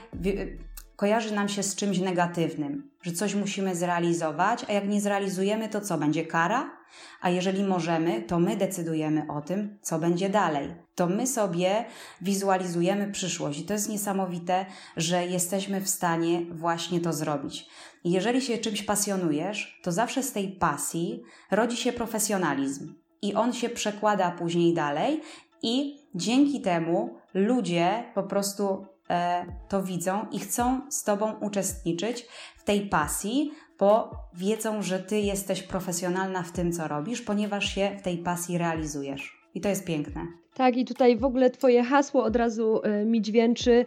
kojarzy 0.97 1.35
nam 1.35 1.49
się 1.49 1.63
z 1.63 1.75
czymś 1.75 1.99
negatywnym, 1.99 2.91
że 3.03 3.13
coś 3.13 3.35
musimy 3.35 3.77
zrealizować, 3.77 4.65
a 4.69 4.73
jak 4.73 4.89
nie 4.89 5.01
zrealizujemy, 5.01 5.69
to 5.69 5.81
co 5.81 5.99
będzie 5.99 6.27
kara? 6.27 6.80
A 7.21 7.31
jeżeli 7.31 7.65
możemy, 7.65 8.23
to 8.23 8.39
my 8.39 8.57
decydujemy 8.57 9.27
o 9.29 9.41
tym, 9.41 9.79
co 9.83 9.99
będzie 9.99 10.29
dalej. 10.29 10.75
To 10.95 11.07
my 11.07 11.27
sobie 11.27 11.85
wizualizujemy 12.21 13.13
przyszłość 13.13 13.61
i 13.61 13.65
to 13.65 13.73
jest 13.73 13.89
niesamowite, 13.89 14.67
że 14.97 15.27
jesteśmy 15.27 15.81
w 15.81 15.89
stanie 15.89 16.43
właśnie 16.51 17.01
to 17.01 17.13
zrobić. 17.13 17.67
Jeżeli 18.05 18.43
się 18.43 18.59
czymś 18.59 18.83
pasjonujesz, 18.83 19.81
to 19.83 19.93
zawsze 19.93 20.23
z 20.23 20.33
tej 20.33 20.49
pasji 20.49 21.23
rodzi 21.51 21.77
się 21.77 21.93
profesjonalizm 21.93 22.95
i 23.23 23.35
on 23.35 23.53
się 23.53 23.69
przekłada 23.69 24.31
później 24.31 24.75
dalej 24.75 25.21
i 25.63 25.97
dzięki 26.15 26.61
temu 26.61 27.19
ludzie 27.35 28.05
po 28.15 28.23
prostu 28.23 28.87
E, 29.11 29.47
to 29.69 29.83
widzą 29.83 30.27
i 30.33 30.39
chcą 30.39 30.81
z 30.91 31.05
Tobą 31.05 31.33
uczestniczyć 31.41 32.27
w 32.57 32.65
tej 32.65 32.89
pasji, 32.89 33.53
bo 33.81 34.11
wiedzą, 34.35 34.83
że 34.83 34.99
Ty 34.99 35.19
jesteś 35.19 35.63
profesjonalna 35.63 36.43
w 36.43 36.53
tym, 36.53 36.73
co 36.73 36.89
robisz, 36.89 37.23
ponieważ 37.23 37.75
się 37.75 37.91
w 37.99 38.03
tej 38.03 38.19
pasji 38.19 38.59
realizujesz. 38.59 39.41
I 39.55 39.61
to 39.61 39.69
jest 39.69 39.85
piękne. 39.85 40.27
Tak, 40.55 40.77
i 40.77 40.85
tutaj 40.85 41.17
w 41.17 41.25
ogóle 41.25 41.51
Twoje 41.51 41.85
hasło 41.85 42.25
od 42.25 42.37
razu 42.37 42.81
y, 42.85 43.05
mi 43.05 43.23
dźwięczy, 43.23 43.87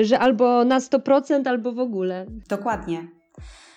y, 0.00 0.04
że 0.04 0.18
albo 0.18 0.64
na 0.64 0.78
100%, 0.78 1.48
albo 1.48 1.72
w 1.72 1.78
ogóle. 1.78 2.26
Dokładnie. 2.48 2.98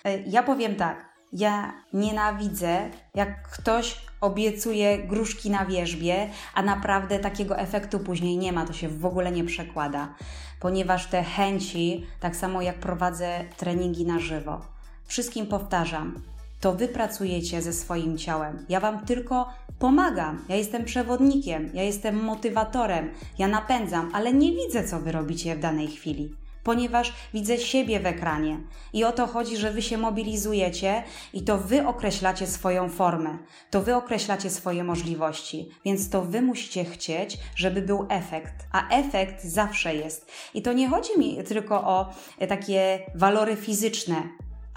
Y, 0.06 0.24
ja 0.26 0.42
powiem 0.42 0.76
tak. 0.76 1.08
Ja 1.32 1.72
nienawidzę, 1.92 2.90
jak 3.14 3.48
ktoś 3.48 3.96
obiecuje 4.20 4.98
gruszki 4.98 5.50
na 5.50 5.66
wierzbie, 5.66 6.28
a 6.54 6.62
naprawdę 6.62 7.18
takiego 7.18 7.58
efektu 7.58 7.98
później 7.98 8.38
nie 8.38 8.52
ma, 8.52 8.66
to 8.66 8.72
się 8.72 8.88
w 8.88 9.06
ogóle 9.06 9.32
nie 9.32 9.44
przekłada, 9.44 10.14
ponieważ 10.60 11.06
te 11.06 11.22
chęci, 11.22 12.06
tak 12.20 12.36
samo 12.36 12.62
jak 12.62 12.78
prowadzę 12.78 13.44
treningi 13.56 14.06
na 14.06 14.18
żywo, 14.18 14.77
wszystkim 15.08 15.46
powtarzam, 15.46 16.22
to 16.60 16.72
wy 16.72 16.88
pracujecie 16.88 17.62
ze 17.62 17.72
swoim 17.72 18.18
ciałem. 18.18 18.66
Ja 18.68 18.80
wam 18.80 19.06
tylko 19.06 19.48
pomagam. 19.78 20.44
Ja 20.48 20.56
jestem 20.56 20.84
przewodnikiem, 20.84 21.70
ja 21.74 21.82
jestem 21.82 22.24
motywatorem, 22.24 23.10
ja 23.38 23.48
napędzam, 23.48 24.10
ale 24.14 24.32
nie 24.32 24.52
widzę, 24.52 24.84
co 24.84 25.00
wy 25.00 25.12
robicie 25.12 25.56
w 25.56 25.60
danej 25.60 25.88
chwili 25.88 26.34
ponieważ 26.68 27.12
widzę 27.34 27.58
siebie 27.58 28.00
w 28.00 28.06
ekranie. 28.06 28.58
I 28.92 29.04
o 29.04 29.12
to 29.12 29.26
chodzi, 29.26 29.56
że 29.56 29.72
wy 29.72 29.82
się 29.82 29.98
mobilizujecie 29.98 31.02
i 31.32 31.42
to 31.42 31.58
wy 31.58 31.86
określacie 31.86 32.46
swoją 32.46 32.88
formę, 32.88 33.38
to 33.70 33.82
wy 33.82 33.96
określacie 33.96 34.50
swoje 34.50 34.84
możliwości, 34.84 35.68
więc 35.84 36.10
to 36.10 36.22
wy 36.22 36.42
musicie 36.42 36.84
chcieć, 36.84 37.38
żeby 37.56 37.82
był 37.82 38.06
efekt. 38.08 38.54
A 38.72 38.88
efekt 38.88 39.44
zawsze 39.44 39.94
jest. 39.94 40.30
I 40.54 40.62
to 40.62 40.72
nie 40.72 40.88
chodzi 40.88 41.18
mi 41.18 41.44
tylko 41.44 41.74
o 41.84 42.12
takie 42.48 42.98
walory 43.14 43.56
fizyczne, 43.56 44.22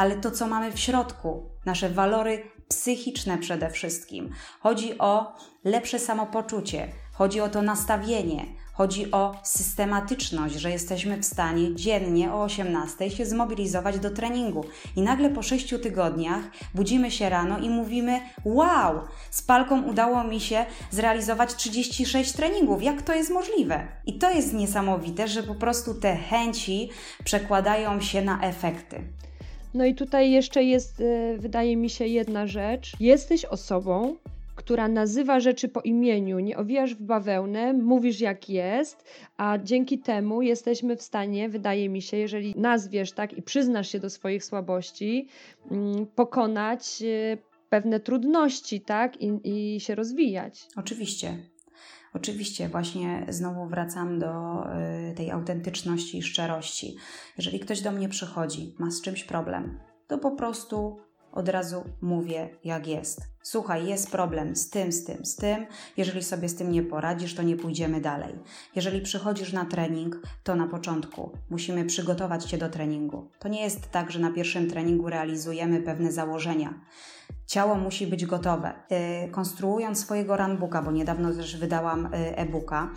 ale 0.02 0.16
to, 0.16 0.32
co 0.32 0.48
mamy 0.48 0.72
w 0.72 0.80
środku, 0.80 1.50
nasze 1.66 1.90
walory 1.90 2.44
psychiczne 2.68 3.38
przede 3.38 3.70
wszystkim. 3.70 4.30
Chodzi 4.60 4.98
o 4.98 5.36
lepsze 5.64 6.00
samopoczucie, 6.00 6.88
chodzi 7.14 7.42
o 7.42 7.50
to 7.50 7.62
nastawienie, 7.62 8.46
Chodzi 8.74 9.12
o 9.12 9.36
systematyczność, 9.44 10.56
że 10.56 10.72
jesteśmy 10.72 11.18
w 11.18 11.26
stanie 11.26 11.76
dziennie 11.76 12.34
o 12.34 12.44
18 12.44 13.10
się 13.10 13.26
zmobilizować 13.26 14.00
do 14.00 14.10
treningu. 14.10 14.66
I 14.96 15.02
nagle 15.02 15.30
po 15.30 15.44
6 15.44 15.74
tygodniach 15.84 16.44
budzimy 16.76 17.12
się 17.12 17.30
rano 17.30 17.60
i 17.60 17.70
mówimy: 17.70 18.20
Wow, 18.46 19.02
z 19.32 19.42
palką 19.42 19.82
udało 19.84 20.24
mi 20.24 20.40
się 20.40 20.66
zrealizować 20.92 21.56
36 21.56 22.32
treningów. 22.32 22.84
Jak 22.84 23.02
to 23.02 23.14
jest 23.14 23.32
możliwe? 23.32 23.88
I 24.06 24.18
to 24.18 24.30
jest 24.30 24.54
niesamowite, 24.54 25.28
że 25.28 25.44
po 25.44 25.56
prostu 25.56 25.94
te 25.94 26.16
chęci 26.16 26.90
przekładają 27.24 28.02
się 28.02 28.22
na 28.22 28.42
efekty. 28.42 29.04
No 29.74 29.86
i 29.86 29.96
tutaj 29.96 30.32
jeszcze 30.32 30.64
jest, 30.64 31.02
e, 31.02 31.38
wydaje 31.38 31.78
mi 31.78 31.90
się, 31.90 32.08
jedna 32.08 32.48
rzecz. 32.48 32.94
Jesteś 33.00 33.46
osobą, 33.46 34.16
która 34.56 34.88
nazywa 34.88 35.40
rzeczy 35.40 35.70
po 35.70 35.82
imieniu, 35.82 36.40
nie 36.40 36.58
owijasz 36.58 36.96
w 36.96 37.02
bawełnę, 37.02 37.74
mówisz 37.74 38.22
jak 38.22 38.50
jest, 38.50 39.06
a 39.38 39.58
dzięki 39.58 40.00
temu 40.00 40.42
jesteśmy 40.42 40.96
w 40.96 41.02
stanie, 41.02 41.50
wydaje 41.50 41.90
mi 41.90 42.02
się, 42.02 42.18
jeżeli 42.18 42.54
nazwiesz 42.58 43.12
tak 43.12 43.34
i 43.34 43.42
przyznasz 43.42 43.92
się 43.92 44.00
do 44.00 44.10
swoich 44.10 44.46
słabości, 44.46 45.28
mm, 45.72 46.06
pokonać 46.06 47.02
e, 47.02 47.38
pewne 47.70 48.00
trudności, 48.00 48.82
tak, 48.82 49.22
i, 49.22 49.40
i 49.44 49.80
się 49.80 49.96
rozwijać. 49.96 50.68
Oczywiście. 50.76 51.38
Oczywiście, 52.14 52.70
właśnie 52.70 53.26
znowu 53.30 53.66
wracam 53.68 54.20
do 54.20 54.64
y, 55.12 55.16
tej 55.16 55.32
autentyczności 55.32 56.18
i 56.18 56.24
szczerości. 56.24 56.96
Jeżeli 57.38 57.60
ktoś 57.60 57.82
do 57.82 57.92
mnie 57.92 58.10
przychodzi, 58.10 58.76
ma 58.80 58.92
z 58.92 59.02
czymś 59.02 59.24
problem, 59.24 59.80
to 60.08 60.18
po 60.18 60.32
prostu 60.32 60.98
od 61.32 61.50
razu 61.50 61.84
mówię, 62.02 62.50
jak 62.64 62.88
jest. 62.88 63.22
Słuchaj, 63.44 63.88
jest 63.88 64.12
problem 64.12 64.56
z 64.56 64.70
tym, 64.70 64.92
z 64.92 65.04
tym, 65.04 65.26
z 65.26 65.36
tym. 65.36 65.66
Jeżeli 65.98 66.24
sobie 66.24 66.50
z 66.50 66.56
tym 66.56 66.72
nie 66.72 66.84
poradzisz, 66.84 67.36
to 67.36 67.44
nie 67.44 67.56
pójdziemy 67.56 68.02
dalej. 68.02 68.34
Jeżeli 68.76 69.02
przychodzisz 69.02 69.54
na 69.54 69.66
trening, 69.66 70.22
to 70.44 70.56
na 70.56 70.68
początku 70.68 71.32
musimy 71.50 71.86
przygotować 71.86 72.46
cię 72.46 72.58
do 72.58 72.70
treningu. 72.70 73.30
To 73.40 73.48
nie 73.48 73.62
jest 73.62 73.92
tak, 73.92 74.12
że 74.12 74.20
na 74.20 74.32
pierwszym 74.32 74.70
treningu 74.70 75.10
realizujemy 75.10 75.82
pewne 75.82 76.12
założenia. 76.12 76.74
Ciało 77.46 77.76
musi 77.76 78.08
być 78.08 78.26
gotowe. 78.26 78.74
Y, 79.26 79.32
konstruując 79.32 80.00
swojego 80.00 80.38
runbooka, 80.38 80.82
bo 80.82 80.92
niedawno 80.92 81.34
też 81.34 81.58
wydałam 81.58 82.06
y, 82.06 82.10
e-booka, 82.38 82.90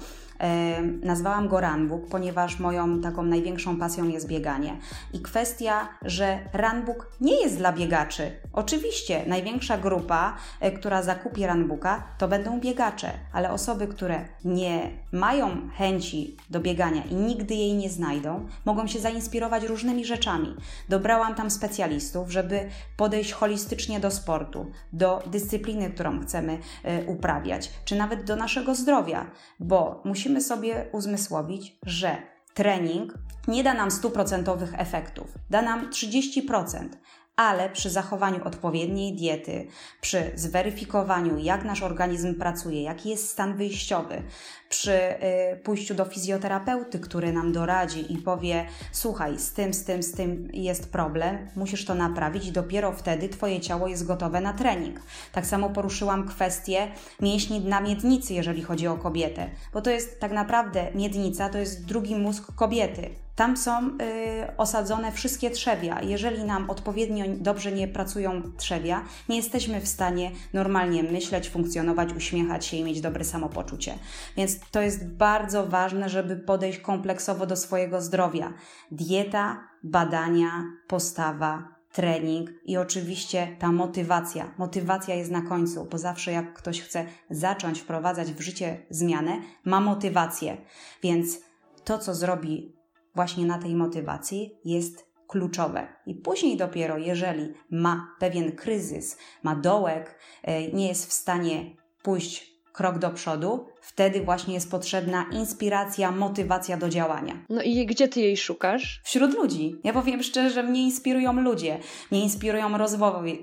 Nazwałam 1.02 1.48
go 1.48 1.60
Runbook, 1.60 2.08
ponieważ 2.08 2.58
moją 2.58 3.00
taką 3.00 3.22
największą 3.22 3.76
pasją 3.76 4.08
jest 4.08 4.28
bieganie. 4.28 4.76
I 5.12 5.20
kwestia, 5.20 5.88
że 6.02 6.38
Runbook 6.52 7.12
nie 7.20 7.42
jest 7.42 7.56
dla 7.56 7.72
biegaczy. 7.72 8.30
Oczywiście 8.52 9.22
największa 9.26 9.78
grupa, 9.78 10.36
e, 10.60 10.70
która 10.70 11.02
zakupi 11.02 11.46
Runbooka, 11.46 12.04
to 12.18 12.28
będą 12.28 12.60
biegacze, 12.60 13.10
ale 13.32 13.50
osoby, 13.50 13.86
które 13.86 14.24
nie 14.44 14.90
mają 15.12 15.70
chęci 15.76 16.36
do 16.50 16.60
biegania 16.60 17.02
i 17.04 17.14
nigdy 17.14 17.54
jej 17.54 17.74
nie 17.74 17.90
znajdą, 17.90 18.46
mogą 18.64 18.86
się 18.86 18.98
zainspirować 18.98 19.64
różnymi 19.64 20.04
rzeczami. 20.04 20.54
Dobrałam 20.88 21.34
tam 21.34 21.50
specjalistów, 21.50 22.30
żeby 22.30 22.68
podejść 22.96 23.32
holistycznie 23.32 24.00
do 24.00 24.10
sportu, 24.10 24.70
do 24.92 25.22
dyscypliny, 25.26 25.90
którą 25.90 26.20
chcemy 26.20 26.52
y, 26.52 27.04
uprawiać, 27.06 27.70
czy 27.84 27.96
nawet 27.96 28.24
do 28.24 28.36
naszego 28.36 28.74
zdrowia, 28.74 29.26
bo 29.60 30.02
musimy 30.04 30.33
musimy 30.34 30.48
sobie 30.48 30.86
uzmysłowić, 30.92 31.78
że 31.86 32.16
trening 32.54 33.14
nie 33.48 33.64
da 33.64 33.74
nam 33.74 33.90
stuprocentowych 33.90 34.80
efektów, 34.80 35.26
da 35.50 35.62
nam 35.62 35.90
30%, 35.90 36.88
ale 37.36 37.70
przy 37.70 37.90
zachowaniu 37.90 38.44
odpowiedniej 38.44 39.16
diety, 39.16 39.66
przy 40.00 40.30
zweryfikowaniu, 40.34 41.38
jak 41.38 41.64
nasz 41.64 41.82
organizm 41.82 42.34
pracuje, 42.34 42.82
jaki 42.82 43.10
jest 43.10 43.28
stan 43.28 43.56
wyjściowy, 43.56 44.22
przy 44.68 44.92
y, 44.92 45.56
pójściu 45.64 45.94
do 45.94 46.04
fizjoterapeuty, 46.04 46.98
który 46.98 47.32
nam 47.32 47.52
doradzi 47.52 48.12
i 48.12 48.18
powie: 48.18 48.66
Słuchaj, 48.92 49.38
z 49.38 49.52
tym, 49.52 49.74
z 49.74 49.84
tym, 49.84 50.02
z 50.02 50.12
tym 50.12 50.48
jest 50.52 50.92
problem, 50.92 51.48
musisz 51.56 51.84
to 51.84 51.94
naprawić, 51.94 52.46
i 52.46 52.52
dopiero 52.52 52.92
wtedy 52.92 53.28
Twoje 53.28 53.60
ciało 53.60 53.88
jest 53.88 54.06
gotowe 54.06 54.40
na 54.40 54.52
trening. 54.52 55.00
Tak 55.32 55.46
samo 55.46 55.70
poruszyłam 55.70 56.28
kwestię 56.28 56.88
mięśni 57.20 57.60
dna 57.60 57.80
miednicy, 57.80 58.34
jeżeli 58.34 58.62
chodzi 58.62 58.86
o 58.86 58.96
kobietę, 58.96 59.50
bo 59.72 59.82
to 59.82 59.90
jest 59.90 60.20
tak 60.20 60.32
naprawdę 60.32 60.92
miednica, 60.94 61.48
to 61.48 61.58
jest 61.58 61.84
drugi 61.84 62.16
mózg 62.16 62.54
kobiety. 62.54 63.23
Tam 63.36 63.56
są 63.56 63.88
y, 63.88 64.56
osadzone 64.56 65.12
wszystkie 65.12 65.50
trzewia. 65.50 66.02
Jeżeli 66.02 66.44
nam 66.44 66.70
odpowiednio 66.70 67.24
dobrze 67.28 67.72
nie 67.72 67.88
pracują 67.88 68.42
trzewia, 68.56 69.04
nie 69.28 69.36
jesteśmy 69.36 69.80
w 69.80 69.88
stanie 69.88 70.30
normalnie 70.52 71.02
myśleć, 71.02 71.50
funkcjonować, 71.50 72.12
uśmiechać 72.12 72.66
się 72.66 72.76
i 72.76 72.84
mieć 72.84 73.00
dobre 73.00 73.24
samopoczucie. 73.24 73.94
Więc 74.36 74.60
to 74.70 74.80
jest 74.80 75.08
bardzo 75.08 75.66
ważne, 75.66 76.08
żeby 76.08 76.36
podejść 76.36 76.78
kompleksowo 76.78 77.46
do 77.46 77.56
swojego 77.56 78.00
zdrowia. 78.00 78.52
Dieta, 78.90 79.68
badania, 79.82 80.50
postawa, 80.88 81.74
trening 81.92 82.50
i 82.64 82.76
oczywiście 82.76 83.56
ta 83.58 83.72
motywacja. 83.72 84.54
Motywacja 84.58 85.14
jest 85.14 85.30
na 85.30 85.42
końcu, 85.42 85.84
bo 85.84 85.98
zawsze 85.98 86.32
jak 86.32 86.54
ktoś 86.54 86.80
chce 86.80 87.06
zacząć 87.30 87.80
wprowadzać 87.80 88.32
w 88.32 88.40
życie 88.40 88.86
zmianę, 88.90 89.40
ma 89.64 89.80
motywację. 89.80 90.56
Więc 91.02 91.38
to, 91.84 91.98
co 91.98 92.14
zrobi 92.14 92.74
właśnie 93.14 93.46
na 93.46 93.58
tej 93.58 93.74
motywacji, 93.74 94.58
jest 94.64 95.14
kluczowe. 95.26 95.88
I 96.06 96.14
później 96.14 96.56
dopiero, 96.56 96.98
jeżeli 96.98 97.52
ma 97.70 98.16
pewien 98.18 98.52
kryzys, 98.52 99.18
ma 99.42 99.56
dołek, 99.56 100.18
e, 100.42 100.72
nie 100.72 100.88
jest 100.88 101.06
w 101.06 101.12
stanie 101.12 101.76
pójść 102.02 102.54
krok 102.72 102.98
do 102.98 103.10
przodu, 103.10 103.66
wtedy 103.84 104.20
właśnie 104.20 104.54
jest 104.54 104.70
potrzebna 104.70 105.24
inspiracja, 105.32 106.10
motywacja 106.10 106.76
do 106.76 106.88
działania. 106.88 107.34
No 107.48 107.62
i 107.62 107.86
gdzie 107.86 108.08
ty 108.08 108.20
jej 108.20 108.36
szukasz? 108.36 109.00
Wśród 109.04 109.34
ludzi. 109.34 109.76
Ja 109.84 109.92
powiem 109.92 110.22
szczerze, 110.22 110.62
mnie 110.62 110.82
inspirują 110.82 111.32
ludzie, 111.32 111.78
mnie 112.10 112.22
inspirują 112.22 112.78
rozmowy, 112.78 113.38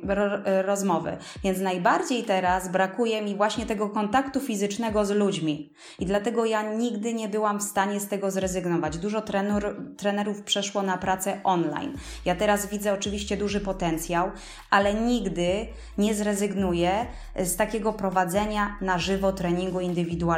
rozmowy. 0.65 1.17
Więc 1.43 1.59
najbardziej 1.59 2.23
teraz 2.23 2.71
brakuje 2.71 3.21
mi 3.21 3.35
właśnie 3.35 3.65
tego 3.65 3.89
kontaktu 3.89 4.39
fizycznego 4.39 5.05
z 5.05 5.11
ludźmi. 5.11 5.73
I 5.99 6.05
dlatego 6.05 6.45
ja 6.45 6.73
nigdy 6.73 7.13
nie 7.13 7.29
byłam 7.29 7.59
w 7.59 7.63
stanie 7.63 7.99
z 7.99 8.07
tego 8.07 8.31
zrezygnować. 8.31 8.97
Dużo 8.97 9.21
trener, 9.21 9.75
trenerów 9.97 10.43
przeszło 10.43 10.81
na 10.81 10.97
pracę 10.97 11.41
online. 11.43 11.97
Ja 12.25 12.35
teraz 12.35 12.69
widzę 12.69 12.93
oczywiście 12.93 13.37
duży 13.37 13.59
potencjał, 13.59 14.31
ale 14.69 14.93
nigdy 14.93 15.67
nie 15.97 16.15
zrezygnuję 16.15 17.05
z 17.35 17.55
takiego 17.55 17.93
prowadzenia 17.93 18.77
na 18.81 18.97
żywo 18.97 19.31
treningu 19.31 19.79
indywidualnego 19.79 20.30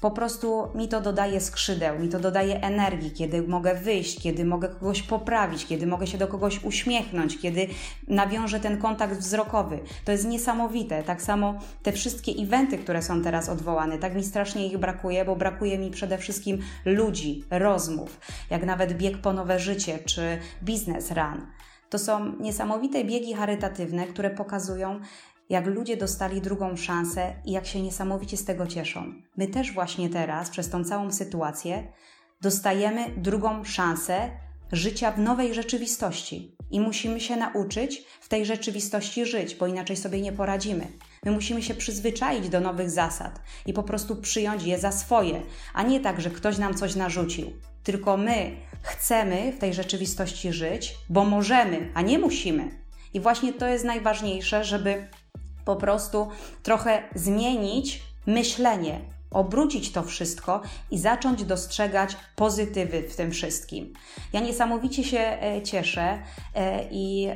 Po 0.00 0.10
prostu 0.10 0.68
mi 0.74 0.88
to 0.88 1.00
dodaje 1.00 1.40
skrzydeł, 1.40 1.98
mi 1.98 2.08
to 2.08 2.20
dodaje 2.20 2.62
energii, 2.62 3.10
kiedy 3.10 3.42
mogę 3.42 3.74
wyjść, 3.74 4.22
kiedy 4.22 4.44
mogę 4.44 4.68
kogoś 4.68 5.02
poprawić, 5.02 5.66
kiedy 5.66 5.86
mogę 5.86 6.06
się 6.06 6.18
do 6.18 6.28
kogoś 6.28 6.64
uśmiechnąć, 6.64 7.38
kiedy 7.38 7.66
nawiążę 8.08 8.60
ten 8.60 8.78
kontakt 8.80 9.14
wzrokowy. 9.14 9.78
To 10.04 10.12
jest 10.12 10.28
niesamowite. 10.28 11.02
Tak 11.02 11.22
samo 11.22 11.54
te 11.82 11.92
wszystkie 11.92 12.32
eventy, 12.32 12.78
które 12.78 13.02
są 13.02 13.22
teraz 13.22 13.48
odwołane, 13.48 13.98
tak 13.98 14.14
mi 14.14 14.24
strasznie 14.24 14.66
ich 14.66 14.78
brakuje, 14.78 15.24
bo 15.24 15.36
brakuje 15.36 15.78
mi 15.78 15.90
przede 15.90 16.18
wszystkim 16.18 16.58
ludzi, 16.84 17.44
rozmów, 17.50 18.20
jak 18.50 18.66
nawet 18.66 18.92
bieg 18.92 19.18
po 19.18 19.32
nowe 19.32 19.58
życie 19.58 19.98
czy 19.98 20.38
biznes 20.62 21.10
run. 21.10 21.46
To 21.90 21.98
są 21.98 22.36
niesamowite 22.40 23.04
biegi 23.04 23.34
charytatywne, 23.34 24.06
które 24.06 24.30
pokazują, 24.30 25.00
jak 25.48 25.66
ludzie 25.66 25.96
dostali 25.96 26.40
drugą 26.40 26.76
szansę 26.76 27.34
i 27.44 27.52
jak 27.52 27.66
się 27.66 27.82
niesamowicie 27.82 28.36
z 28.36 28.44
tego 28.44 28.66
cieszą. 28.66 29.12
My 29.36 29.48
też 29.48 29.72
właśnie 29.72 30.10
teraz, 30.10 30.50
przez 30.50 30.70
tą 30.70 30.84
całą 30.84 31.12
sytuację, 31.12 31.92
dostajemy 32.40 33.10
drugą 33.16 33.64
szansę 33.64 34.30
życia 34.72 35.12
w 35.12 35.18
nowej 35.18 35.54
rzeczywistości 35.54 36.56
i 36.70 36.80
musimy 36.80 37.20
się 37.20 37.36
nauczyć 37.36 38.04
w 38.20 38.28
tej 38.28 38.46
rzeczywistości 38.46 39.26
żyć, 39.26 39.54
bo 39.54 39.66
inaczej 39.66 39.96
sobie 39.96 40.20
nie 40.20 40.32
poradzimy. 40.32 40.86
My 41.24 41.32
musimy 41.32 41.62
się 41.62 41.74
przyzwyczaić 41.74 42.48
do 42.48 42.60
nowych 42.60 42.90
zasad 42.90 43.40
i 43.66 43.72
po 43.72 43.82
prostu 43.82 44.16
przyjąć 44.16 44.62
je 44.62 44.78
za 44.78 44.92
swoje, 44.92 45.42
a 45.74 45.82
nie 45.82 46.00
tak, 46.00 46.20
że 46.20 46.30
ktoś 46.30 46.58
nam 46.58 46.74
coś 46.74 46.94
narzucił. 46.94 47.52
Tylko 47.82 48.16
my 48.16 48.56
chcemy 48.82 49.52
w 49.52 49.58
tej 49.58 49.74
rzeczywistości 49.74 50.52
żyć, 50.52 50.94
bo 51.08 51.24
możemy, 51.24 51.92
a 51.94 52.02
nie 52.02 52.18
musimy. 52.18 52.70
I 53.14 53.20
właśnie 53.20 53.52
to 53.52 53.66
jest 53.66 53.84
najważniejsze, 53.84 54.64
żeby 54.64 55.08
po 55.68 55.76
prostu 55.76 56.28
trochę 56.62 57.02
zmienić 57.14 58.02
myślenie, 58.26 59.00
obrócić 59.30 59.92
to 59.92 60.02
wszystko 60.02 60.62
i 60.90 60.98
zacząć 60.98 61.44
dostrzegać 61.44 62.16
pozytywy 62.36 63.02
w 63.02 63.16
tym 63.16 63.30
wszystkim. 63.30 63.92
Ja 64.32 64.40
niesamowicie 64.40 65.04
się 65.04 65.18
e, 65.18 65.62
cieszę 65.62 66.22
e, 66.54 66.84
i 66.90 67.28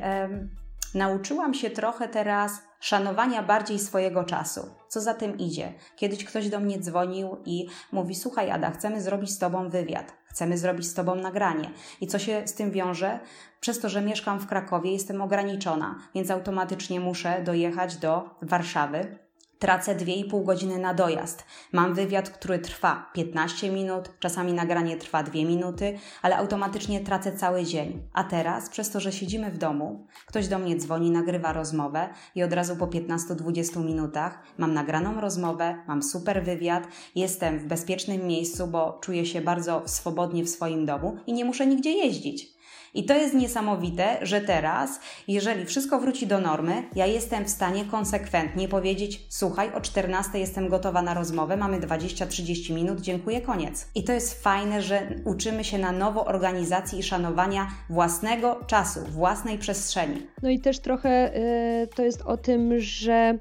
nauczyłam 0.94 1.54
się 1.54 1.70
trochę 1.70 2.08
teraz 2.08 2.52
szanowania 2.80 3.42
bardziej 3.42 3.78
swojego 3.78 4.24
czasu. 4.24 4.60
Co 4.88 5.00
za 5.00 5.14
tym 5.14 5.38
idzie? 5.38 5.72
Kiedyś 5.96 6.24
ktoś 6.24 6.48
do 6.48 6.60
mnie 6.60 6.80
dzwonił 6.80 7.36
i 7.44 7.66
mówi: 7.92 8.14
Słuchaj, 8.14 8.50
Ada, 8.50 8.70
chcemy 8.70 9.02
zrobić 9.02 9.30
z 9.30 9.38
tobą 9.38 9.68
wywiad, 9.68 10.12
chcemy 10.32 10.58
zrobić 10.58 10.86
z 10.86 10.94
tobą 10.94 11.14
nagranie. 11.14 11.70
I 12.00 12.06
co 12.06 12.18
się 12.18 12.42
z 12.46 12.54
tym 12.54 12.70
wiąże? 12.70 13.20
Przez 13.60 13.80
to, 13.80 13.88
że 13.88 14.02
mieszkam 14.02 14.40
w 14.40 14.46
Krakowie, 14.46 14.92
jestem 14.92 15.22
ograniczona, 15.22 15.98
więc 16.14 16.30
automatycznie 16.30 17.00
muszę 17.00 17.42
dojechać 17.44 17.96
do 17.96 18.30
Warszawy 18.42 19.18
Tracę 19.62 19.96
2,5 19.96 20.44
godziny 20.44 20.78
na 20.78 20.94
dojazd. 20.94 21.44
Mam 21.72 21.94
wywiad, 21.94 22.30
który 22.30 22.58
trwa 22.58 23.10
15 23.14 23.70
minut, 23.70 24.10
czasami 24.18 24.52
nagranie 24.52 24.96
trwa 24.96 25.22
2 25.22 25.34
minuty, 25.34 25.98
ale 26.22 26.36
automatycznie 26.36 27.00
tracę 27.00 27.32
cały 27.32 27.64
dzień. 27.64 28.02
A 28.12 28.24
teraz, 28.24 28.68
przez 28.68 28.90
to, 28.90 29.00
że 29.00 29.12
siedzimy 29.12 29.50
w 29.50 29.58
domu, 29.58 30.06
ktoś 30.26 30.48
do 30.48 30.58
mnie 30.58 30.76
dzwoni, 30.76 31.10
nagrywa 31.10 31.52
rozmowę 31.52 32.08
i 32.34 32.42
od 32.42 32.52
razu 32.52 32.76
po 32.76 32.86
15-20 32.86 33.84
minutach 33.84 34.42
mam 34.58 34.74
nagraną 34.74 35.20
rozmowę, 35.20 35.84
mam 35.88 36.02
super 36.02 36.44
wywiad, 36.44 36.88
jestem 37.14 37.58
w 37.58 37.64
bezpiecznym 37.64 38.26
miejscu, 38.26 38.66
bo 38.66 38.98
czuję 39.02 39.26
się 39.26 39.40
bardzo 39.40 39.82
swobodnie 39.86 40.44
w 40.44 40.48
swoim 40.48 40.86
domu 40.86 41.16
i 41.26 41.32
nie 41.32 41.44
muszę 41.44 41.66
nigdzie 41.66 41.90
jeździć. 41.92 42.51
I 42.94 43.04
to 43.04 43.14
jest 43.14 43.34
niesamowite, 43.34 44.18
że 44.22 44.40
teraz, 44.40 45.00
jeżeli 45.28 45.64
wszystko 45.64 46.00
wróci 46.00 46.26
do 46.26 46.40
normy, 46.40 46.82
ja 46.94 47.06
jestem 47.06 47.44
w 47.44 47.50
stanie 47.50 47.84
konsekwentnie 47.84 48.68
powiedzieć: 48.68 49.26
Słuchaj, 49.28 49.74
o 49.74 49.80
14 49.80 50.38
jestem 50.38 50.68
gotowa 50.68 51.02
na 51.02 51.14
rozmowę, 51.14 51.56
mamy 51.56 51.80
20-30 51.80 52.74
minut, 52.74 53.00
dziękuję, 53.00 53.40
koniec. 53.40 53.88
I 53.94 54.04
to 54.04 54.12
jest 54.12 54.42
fajne, 54.42 54.82
że 54.82 55.08
uczymy 55.24 55.64
się 55.64 55.78
na 55.78 55.92
nowo 55.92 56.24
organizacji 56.24 56.98
i 56.98 57.02
szanowania 57.02 57.68
własnego 57.90 58.60
czasu, 58.66 59.00
własnej 59.00 59.58
przestrzeni. 59.58 60.26
No 60.42 60.50
i 60.50 60.60
też 60.60 60.78
trochę 60.78 61.36
y, 61.36 61.88
to 61.94 62.02
jest 62.02 62.22
o 62.22 62.36
tym, 62.36 62.80
że 62.80 63.38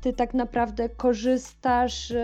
ty 0.00 0.12
tak 0.12 0.34
naprawdę 0.34 0.88
korzystasz 0.88 2.10
y, 2.10 2.14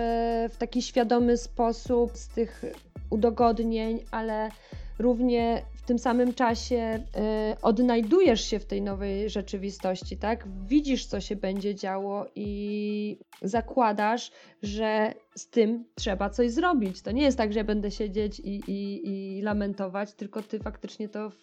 w 0.51 0.57
taki 0.59 0.83
świadomy 0.83 1.37
sposób 1.37 2.17
z 2.17 2.29
tych 2.29 2.65
udogodnień, 3.11 4.01
ale 4.11 4.51
równie 4.99 5.63
tym 5.89 5.99
samym 5.99 6.35
czasie 6.35 7.05
y, 7.53 7.61
odnajdujesz 7.63 8.45
się 8.45 8.59
w 8.59 8.65
tej 8.65 8.83
nowej 8.83 9.31
rzeczywistości, 9.31 10.17
tak? 10.17 10.45
Widzisz, 10.67 11.07
co 11.07 11.21
się 11.21 11.37
będzie 11.37 11.75
działo 11.75 12.27
i 12.35 13.19
zakładasz, 13.43 14.31
że 14.63 15.15
z 15.35 15.51
tym 15.51 15.85
trzeba 15.95 16.31
coś 16.31 16.51
zrobić. 16.51 17.03
To 17.03 17.11
nie 17.11 17.23
jest 17.23 17.39
tak, 17.39 17.53
że 17.53 17.65
będę 17.65 17.91
siedzieć 17.91 18.41
i, 18.41 18.71
i, 18.71 19.09
i 19.09 19.43
lamentować, 19.43 20.15
tylko 20.15 20.43
ty 20.43 20.59
faktycznie 20.59 21.09
to 21.09 21.31
w, 21.31 21.37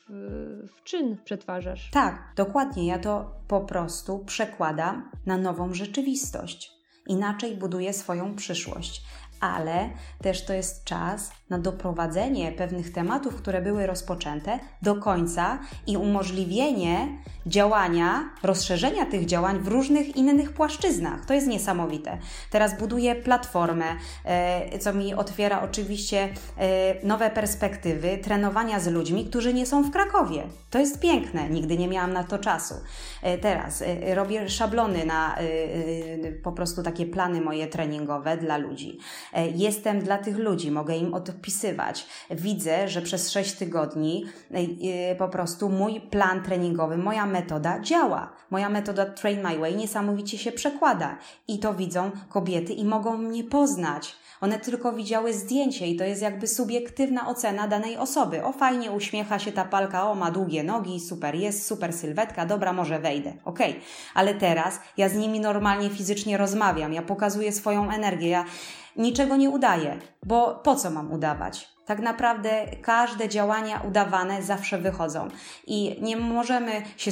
w 0.67 0.83
czyn 0.83 1.17
przetwarzasz. 1.23 1.89
Tak, 1.91 2.33
dokładnie. 2.35 2.87
Ja 2.87 2.99
to 2.99 3.31
po 3.47 3.61
prostu 3.61 4.19
przekładam 4.19 5.11
na 5.25 5.37
nową 5.37 5.73
rzeczywistość. 5.73 6.71
Inaczej 7.07 7.57
buduję 7.57 7.93
swoją 7.93 8.35
przyszłość 8.35 9.01
ale 9.39 9.89
też 10.21 10.45
to 10.45 10.53
jest 10.53 10.83
czas 10.83 11.31
na 11.49 11.59
doprowadzenie 11.59 12.51
pewnych 12.51 12.93
tematów, 12.93 13.35
które 13.35 13.61
były 13.61 13.87
rozpoczęte, 13.87 14.59
do 14.81 14.95
końca 14.95 15.59
i 15.87 15.97
umożliwienie 15.97 17.07
działania, 17.45 18.29
rozszerzenia 18.43 19.05
tych 19.05 19.25
działań 19.25 19.59
w 19.59 19.67
różnych 19.67 20.15
innych 20.15 20.53
płaszczyznach. 20.53 21.25
To 21.25 21.33
jest 21.33 21.47
niesamowite. 21.47 22.17
Teraz 22.51 22.79
buduję 22.79 23.15
platformę, 23.15 23.85
e, 24.25 24.79
co 24.79 24.93
mi 24.93 25.13
otwiera 25.13 25.61
oczywiście 25.61 26.29
e, 26.57 27.07
nowe 27.07 27.29
perspektywy 27.29 28.17
trenowania 28.17 28.79
z 28.79 28.87
ludźmi, 28.87 29.25
którzy 29.25 29.53
nie 29.53 29.65
są 29.65 29.83
w 29.83 29.91
Krakowie. 29.91 30.43
To 30.69 30.79
jest 30.79 30.99
piękne, 30.99 31.49
nigdy 31.49 31.77
nie 31.77 31.87
miałam 31.87 32.13
na 32.13 32.23
to 32.23 32.39
czasu. 32.39 32.75
E, 33.21 33.37
teraz 33.37 33.83
robię 34.13 34.49
szablony 34.49 35.05
na 35.05 35.35
po 36.43 36.51
prostu 36.51 36.83
takie 36.83 37.05
plany 37.05 37.41
moje 37.41 37.67
treningowe 37.67 38.37
dla 38.37 38.57
ludzi. 38.57 38.97
Jestem 39.55 39.99
dla 39.99 40.17
tych 40.17 40.37
ludzi, 40.37 40.71
mogę 40.71 40.95
im 40.97 41.13
odpisywać. 41.13 42.07
Widzę, 42.29 42.87
że 42.87 43.01
przez 43.01 43.31
6 43.31 43.53
tygodni 43.53 44.25
po 45.17 45.27
prostu 45.27 45.69
mój 45.69 46.01
plan 46.01 46.43
treningowy, 46.43 46.97
moja 46.97 47.25
metoda 47.25 47.79
działa. 47.79 48.29
Moja 48.49 48.69
metoda 48.69 49.05
Train 49.05 49.41
My 49.41 49.57
Way 49.57 49.75
niesamowicie 49.75 50.37
się 50.37 50.51
przekłada 50.51 51.17
i 51.47 51.59
to 51.59 51.73
widzą 51.73 52.11
kobiety 52.29 52.73
i 52.73 52.85
mogą 52.85 53.17
mnie 53.17 53.43
poznać. 53.43 54.15
One 54.41 54.59
tylko 54.59 54.93
widziały 54.93 55.33
zdjęcie 55.33 55.87
i 55.87 55.95
to 55.95 56.03
jest 56.03 56.21
jakby 56.21 56.47
subiektywna 56.47 57.27
ocena 57.27 57.67
danej 57.67 57.97
osoby. 57.97 58.43
O, 58.43 58.53
fajnie 58.53 58.91
uśmiecha 58.91 59.39
się 59.39 59.51
ta 59.51 59.65
palka, 59.65 60.11
o, 60.11 60.15
ma 60.15 60.31
długie 60.31 60.63
nogi, 60.63 60.99
super 60.99 61.35
jest, 61.35 61.67
super 61.67 61.93
sylwetka, 61.93 62.45
dobra, 62.45 62.73
może 62.73 62.99
wejdę. 62.99 63.33
Okej, 63.45 63.71
okay. 63.71 63.81
ale 64.13 64.33
teraz 64.33 64.79
ja 64.97 65.09
z 65.09 65.15
nimi 65.15 65.39
normalnie 65.39 65.89
fizycznie 65.89 66.37
rozmawiam, 66.37 66.93
ja 66.93 67.01
pokazuję 67.01 67.51
swoją 67.51 67.91
energię, 67.91 68.29
ja 68.29 68.45
niczego 68.97 69.35
nie 69.35 69.49
udaję, 69.49 69.99
bo 70.23 70.55
po 70.55 70.75
co 70.75 70.89
mam 70.89 71.11
udawać? 71.11 71.75
Tak 71.85 71.99
naprawdę 71.99 72.67
każde 72.81 73.29
działania 73.29 73.81
udawane 73.87 74.43
zawsze 74.43 74.77
wychodzą 74.77 75.27
i 75.67 75.97
nie 76.01 76.17
możemy 76.17 76.81
się 76.97 77.11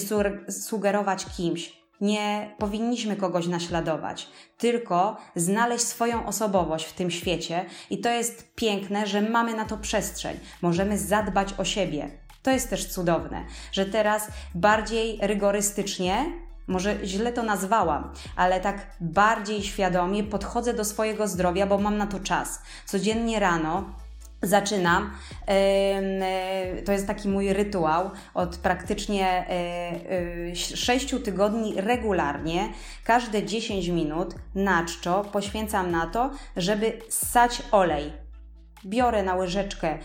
sugerować 0.50 1.26
kimś. 1.26 1.84
Nie 2.02 2.56
powinniśmy 2.58 3.15
kogoś 3.15 3.48
naśladować, 3.48 4.30
tylko 4.58 5.17
znaleźć 5.36 5.84
swoją 5.84 6.26
osobowość 6.26 6.86
w 6.86 6.93
tym 6.93 7.12
świecie, 7.12 7.65
i 7.89 8.02
to 8.02 8.10
jest 8.10 8.56
piękne, 8.56 9.08
że 9.08 9.22
mamy 9.22 9.54
na 9.54 9.65
to 9.65 9.78
przestrzeń. 9.78 10.39
Możemy 10.62 10.98
zadbać 10.98 11.54
o 11.58 11.65
siebie. 11.65 12.10
To 12.43 12.52
jest 12.52 12.69
też 12.69 12.93
cudowne, 12.93 13.46
że 13.72 13.86
teraz 13.86 14.28
bardziej 14.56 15.19
rygorystycznie 15.22 16.26
może 16.67 16.97
źle 17.04 17.34
to 17.34 17.43
nazwałam, 17.43 18.12
ale 18.36 18.60
tak 18.60 18.88
bardziej 19.02 19.63
świadomie 19.63 20.23
podchodzę 20.23 20.73
do 20.73 20.86
swojego 20.86 21.28
zdrowia, 21.28 21.65
bo 21.65 21.78
mam 21.78 21.97
na 21.97 22.08
to 22.08 22.19
czas. 22.19 22.62
Codziennie 22.86 23.39
rano 23.39 23.84
zaczynam. 24.43 25.12
E, 25.47 26.82
to 26.86 26.91
jest 26.91 27.08
taki 27.08 27.30
mój 27.30 27.54
rytuał 27.54 28.12
od 28.34 28.58
praktycznie 28.58 29.45
6 30.76 31.13
e, 31.13 31.17
e, 31.17 31.19
tygodni 31.19 31.73
regularnie. 31.78 32.69
Każde 33.04 33.43
10 33.43 33.88
minut 33.88 34.36
na 34.56 34.86
czczo 34.86 35.23
poświęcam 35.32 35.91
na 35.91 36.08
to, 36.08 36.32
żeby 36.58 36.99
ssać 37.10 37.63
olej 37.71 38.23
biorę 38.86 39.24
na 39.24 39.36
łyżeczkę 39.36 39.98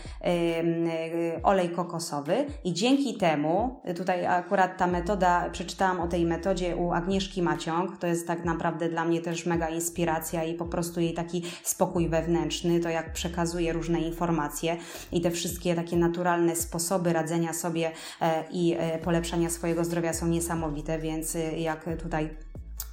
olej 1.43 1.69
kokosowy 1.69 2.45
i 2.63 2.73
dzięki 2.73 3.17
temu, 3.17 3.81
tutaj 3.97 4.25
akurat 4.25 4.77
ta 4.77 4.87
metoda, 4.87 5.49
przeczytałam 5.51 5.99
o 5.99 6.07
tej 6.07 6.25
metodzie 6.25 6.75
u 6.75 6.91
Agnieszki 6.91 7.41
Maciąg, 7.41 7.97
to 7.97 8.07
jest 8.07 8.27
tak 8.27 8.45
naprawdę 8.45 8.89
dla 8.89 9.05
mnie 9.05 9.21
też 9.21 9.45
mega 9.45 9.69
inspiracja 9.69 10.43
i 10.43 10.53
po 10.53 10.65
prostu 10.65 10.99
jej 10.99 11.13
taki 11.13 11.43
spokój 11.63 12.09
wewnętrzny, 12.09 12.79
to 12.79 12.89
jak 12.89 13.13
przekazuje 13.13 13.73
różne 13.73 13.99
informacje 13.99 14.77
i 15.11 15.21
te 15.21 15.31
wszystkie 15.31 15.75
takie 15.75 15.97
naturalne 15.97 16.55
sposoby 16.55 17.13
radzenia 17.13 17.53
sobie 17.53 17.91
e, 18.21 18.43
i 18.51 18.75
e, 18.79 18.97
polepszania 18.97 19.49
swojego 19.49 19.85
zdrowia 19.85 20.13
są 20.13 20.27
niesamowite, 20.27 20.99
więc 20.99 21.35
e, 21.35 21.59
jak 21.59 21.85
tutaj 22.01 22.29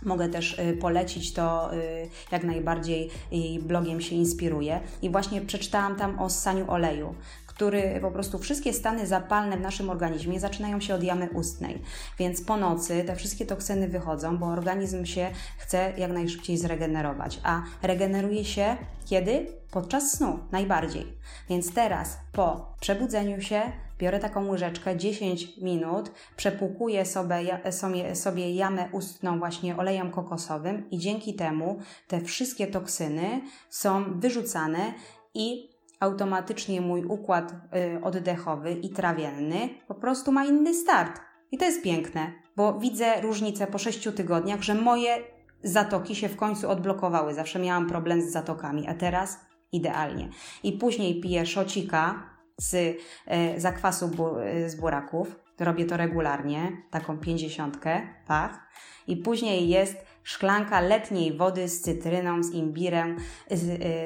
Mogę 0.06 0.28
też 0.28 0.58
y, 0.58 0.76
polecić 0.80 1.32
to, 1.32 1.74
y, 1.74 2.08
jak 2.32 2.44
najbardziej 2.44 3.10
jej 3.30 3.58
blogiem 3.58 4.00
się 4.00 4.14
inspiruje. 4.14 4.80
I 5.02 5.10
właśnie 5.10 5.40
przeczytałam 5.40 5.96
tam 5.96 6.18
o 6.18 6.30
ssaniu 6.30 6.70
oleju, 6.70 7.14
który 7.46 7.98
po 8.00 8.10
prostu 8.10 8.38
wszystkie 8.38 8.72
stany 8.72 9.06
zapalne 9.06 9.56
w 9.56 9.60
naszym 9.60 9.90
organizmie 9.90 10.40
zaczynają 10.40 10.80
się 10.80 10.94
od 10.94 11.02
jamy 11.02 11.30
ustnej. 11.30 11.82
Więc 12.18 12.42
po 12.42 12.56
nocy 12.56 13.04
te 13.04 13.16
wszystkie 13.16 13.46
toksyny 13.46 13.88
wychodzą, 13.88 14.38
bo 14.38 14.46
organizm 14.46 15.04
się 15.04 15.30
chce 15.58 15.92
jak 15.96 16.12
najszybciej 16.12 16.58
zregenerować. 16.58 17.40
A 17.42 17.62
regeneruje 17.82 18.44
się 18.44 18.76
kiedy? 19.06 19.46
Podczas 19.70 20.12
snu 20.12 20.38
najbardziej. 20.52 21.12
Więc 21.48 21.74
teraz 21.74 22.18
po 22.32 22.74
przebudzeniu 22.80 23.40
się 23.40 23.62
biorę 23.98 24.18
taką 24.18 24.48
łyżeczkę 24.48 24.96
10 24.96 25.56
minut, 25.56 26.10
przepłukuję 26.36 27.06
sobie, 27.06 27.72
sobie, 27.72 28.16
sobie 28.16 28.54
jamę 28.54 28.88
ustną 28.92 29.38
właśnie 29.38 29.76
olejem 29.76 30.10
kokosowym 30.10 30.90
i 30.90 30.98
dzięki 30.98 31.34
temu 31.34 31.78
te 32.08 32.20
wszystkie 32.20 32.66
toksyny 32.66 33.40
są 33.70 34.20
wyrzucane 34.20 34.94
i 35.34 35.70
automatycznie 36.00 36.80
mój 36.80 37.04
układ 37.04 37.52
y, 37.52 38.04
oddechowy 38.04 38.72
i 38.72 38.90
trawienny 38.90 39.68
po 39.88 39.94
prostu 39.94 40.32
ma 40.32 40.44
inny 40.44 40.74
start. 40.74 41.20
I 41.52 41.58
to 41.58 41.64
jest 41.64 41.82
piękne, 41.82 42.32
bo 42.56 42.78
widzę 42.78 43.20
różnicę 43.20 43.66
po 43.66 43.78
6 43.78 44.08
tygodniach, 44.16 44.62
że 44.62 44.74
moje 44.74 45.18
zatoki 45.62 46.14
się 46.14 46.28
w 46.28 46.36
końcu 46.36 46.70
odblokowały. 46.70 47.34
Zawsze 47.34 47.58
miałam 47.58 47.88
problem 47.88 48.22
z 48.22 48.32
zatokami, 48.32 48.88
a 48.88 48.94
teraz 48.94 49.40
idealnie. 49.72 50.28
I 50.62 50.72
później 50.72 51.20
piję 51.20 51.46
szocika 51.46 52.35
z 52.60 52.98
e, 53.26 53.60
zakwasu 53.60 54.10
e, 54.40 54.70
z 54.70 54.74
buraków. 54.74 55.40
Robię 55.58 55.84
to 55.84 55.96
regularnie, 55.96 56.72
taką 56.90 57.18
pięćdziesiątkę, 57.18 58.00
pach. 58.26 58.66
I 59.06 59.16
później 59.16 59.68
jest 59.68 59.96
szklanka 60.22 60.80
letniej 60.80 61.36
wody 61.36 61.68
z 61.68 61.80
cytryną, 61.80 62.42
z 62.42 62.50
imbirem 62.50 63.16
z, 63.50 63.60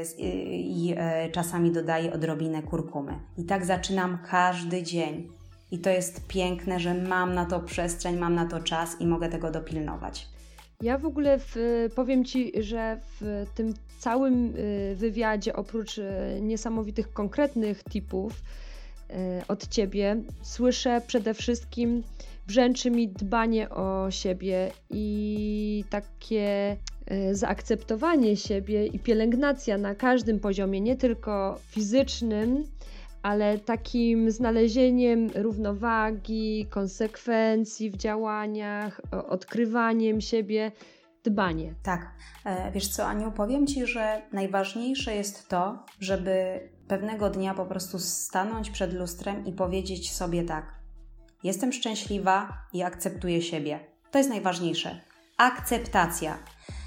z, 0.09 0.17
i 0.19 0.95
e, 0.97 1.31
czasami 1.31 1.71
dodaję 1.71 2.13
odrobinę 2.13 2.63
kurkumy. 2.63 3.19
I 3.39 3.45
tak 3.45 3.65
zaczynam 3.65 4.19
każdy 4.31 4.83
dzień. 4.83 5.33
I 5.71 5.79
to 5.79 5.91
jest 5.91 6.27
piękne, 6.27 6.81
że 6.81 6.95
mam 6.95 7.35
na 7.35 7.47
to 7.47 7.61
przestrzeń, 7.61 8.17
mam 8.17 8.35
na 8.35 8.47
to 8.47 8.61
czas 8.61 9.01
i 9.01 9.07
mogę 9.07 9.29
tego 9.29 9.51
dopilnować. 9.51 10.29
Ja 10.83 10.99
w 10.99 11.07
ogóle 11.07 11.39
w, 11.39 11.57
powiem 11.95 12.25
Ci, 12.25 12.53
że 12.63 13.01
w 13.21 13.47
tym 13.55 13.75
całym 13.99 14.57
y, 14.57 14.95
wywiadzie, 14.97 15.57
oprócz 15.57 15.99
y, 15.99 16.05
niesamowitych 16.41 17.13
konkretnych 17.13 17.85
tipów 17.85 18.33
y, 19.11 19.15
od 19.49 19.69
Ciebie, 19.69 20.17
słyszę 20.43 21.01
przede 21.07 21.35
wszystkim 21.35 22.03
brzęczy 22.47 22.91
mi 22.91 23.09
dbanie 23.09 23.71
o 23.71 24.11
siebie 24.11 24.71
i 24.91 25.85
takie 25.91 26.77
zaakceptowanie 27.33 28.37
siebie 28.37 28.87
i 28.87 28.99
pielęgnacja 28.99 29.79
na 29.79 29.95
każdym 29.95 30.41
poziomie, 30.41 30.81
nie 30.81 30.97
tylko 30.97 31.59
fizycznym, 31.69 32.65
ale 33.23 33.59
takim 33.59 34.31
znalezieniem 34.31 35.31
równowagi, 35.35 36.67
konsekwencji 36.71 37.91
w 37.91 37.97
działaniach, 37.97 39.01
odkrywaniem 39.29 40.21
siebie, 40.21 40.73
dbanie. 41.25 41.75
Tak. 41.83 42.15
E, 42.45 42.73
wiesz 42.73 42.89
co, 42.89 43.07
Aniu, 43.07 43.33
powiem 43.33 43.67
Ci, 43.67 43.87
że 43.87 44.23
najważniejsze 44.33 45.15
jest 45.15 45.49
to, 45.49 45.85
żeby 46.01 46.61
pewnego 46.89 47.31
dnia 47.31 47.55
po 47.55 47.67
prostu 47.67 47.99
stanąć 47.99 48.71
przed 48.71 48.93
lustrem 48.93 49.47
i 49.47 49.53
powiedzieć 49.53 50.13
sobie 50.13 50.45
tak: 50.45 50.75
Jestem 51.43 51.73
szczęśliwa 51.73 52.53
i 52.73 52.83
akceptuję 52.83 53.43
siebie. 53.43 53.81
To 54.11 54.19
jest 54.19 54.31
najważniejsze. 54.31 55.01
Akceptacja. 55.37 56.39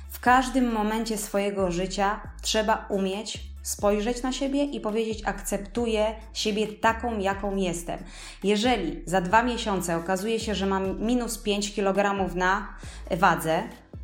W 0.09 0.19
każdym 0.19 0.71
momencie 0.71 1.17
swojego 1.17 1.71
życia 1.71 2.21
trzeba 2.41 2.85
umieć 2.89 3.52
spojrzeć 3.63 4.23
na 4.23 4.31
siebie 4.31 4.63
i 4.63 4.79
powiedzieć: 4.79 5.21
Akceptuję 5.25 6.05
siebie 6.33 6.67
taką, 6.67 7.19
jaką 7.19 7.55
jestem. 7.55 7.99
Jeżeli 8.43 9.01
za 9.05 9.21
dwa 9.21 9.43
miesiące 9.43 9.97
okazuje 9.97 10.39
się, 10.39 10.55
że 10.55 10.65
mam 10.65 11.01
minus 11.01 11.37
5 11.37 11.75
kg 11.75 12.35
na 12.35 12.67
wadze, 13.11 13.63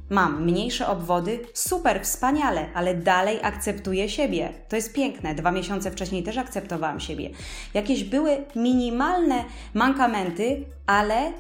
mam 0.10 0.44
mniejsze 0.44 0.88
obwody, 0.88 1.40
super, 1.54 2.02
wspaniale, 2.04 2.70
ale 2.74 2.96
dalej 2.96 3.40
akceptuję 3.44 4.10
siebie. 4.10 4.54
To 4.70 4.76
jest 4.76 4.94
piękne. 4.94 5.36
Dwa 5.36 5.52
miesiące 5.52 5.92
wcześniej 5.92 6.24
też 6.24 6.38
akceptowałam 6.38 7.00
siebie. 7.00 7.30
Jakieś 7.74 8.04
były 8.04 8.46
minimalne 8.56 9.44
mankamenty, 9.74 10.66
ale 10.88 11.32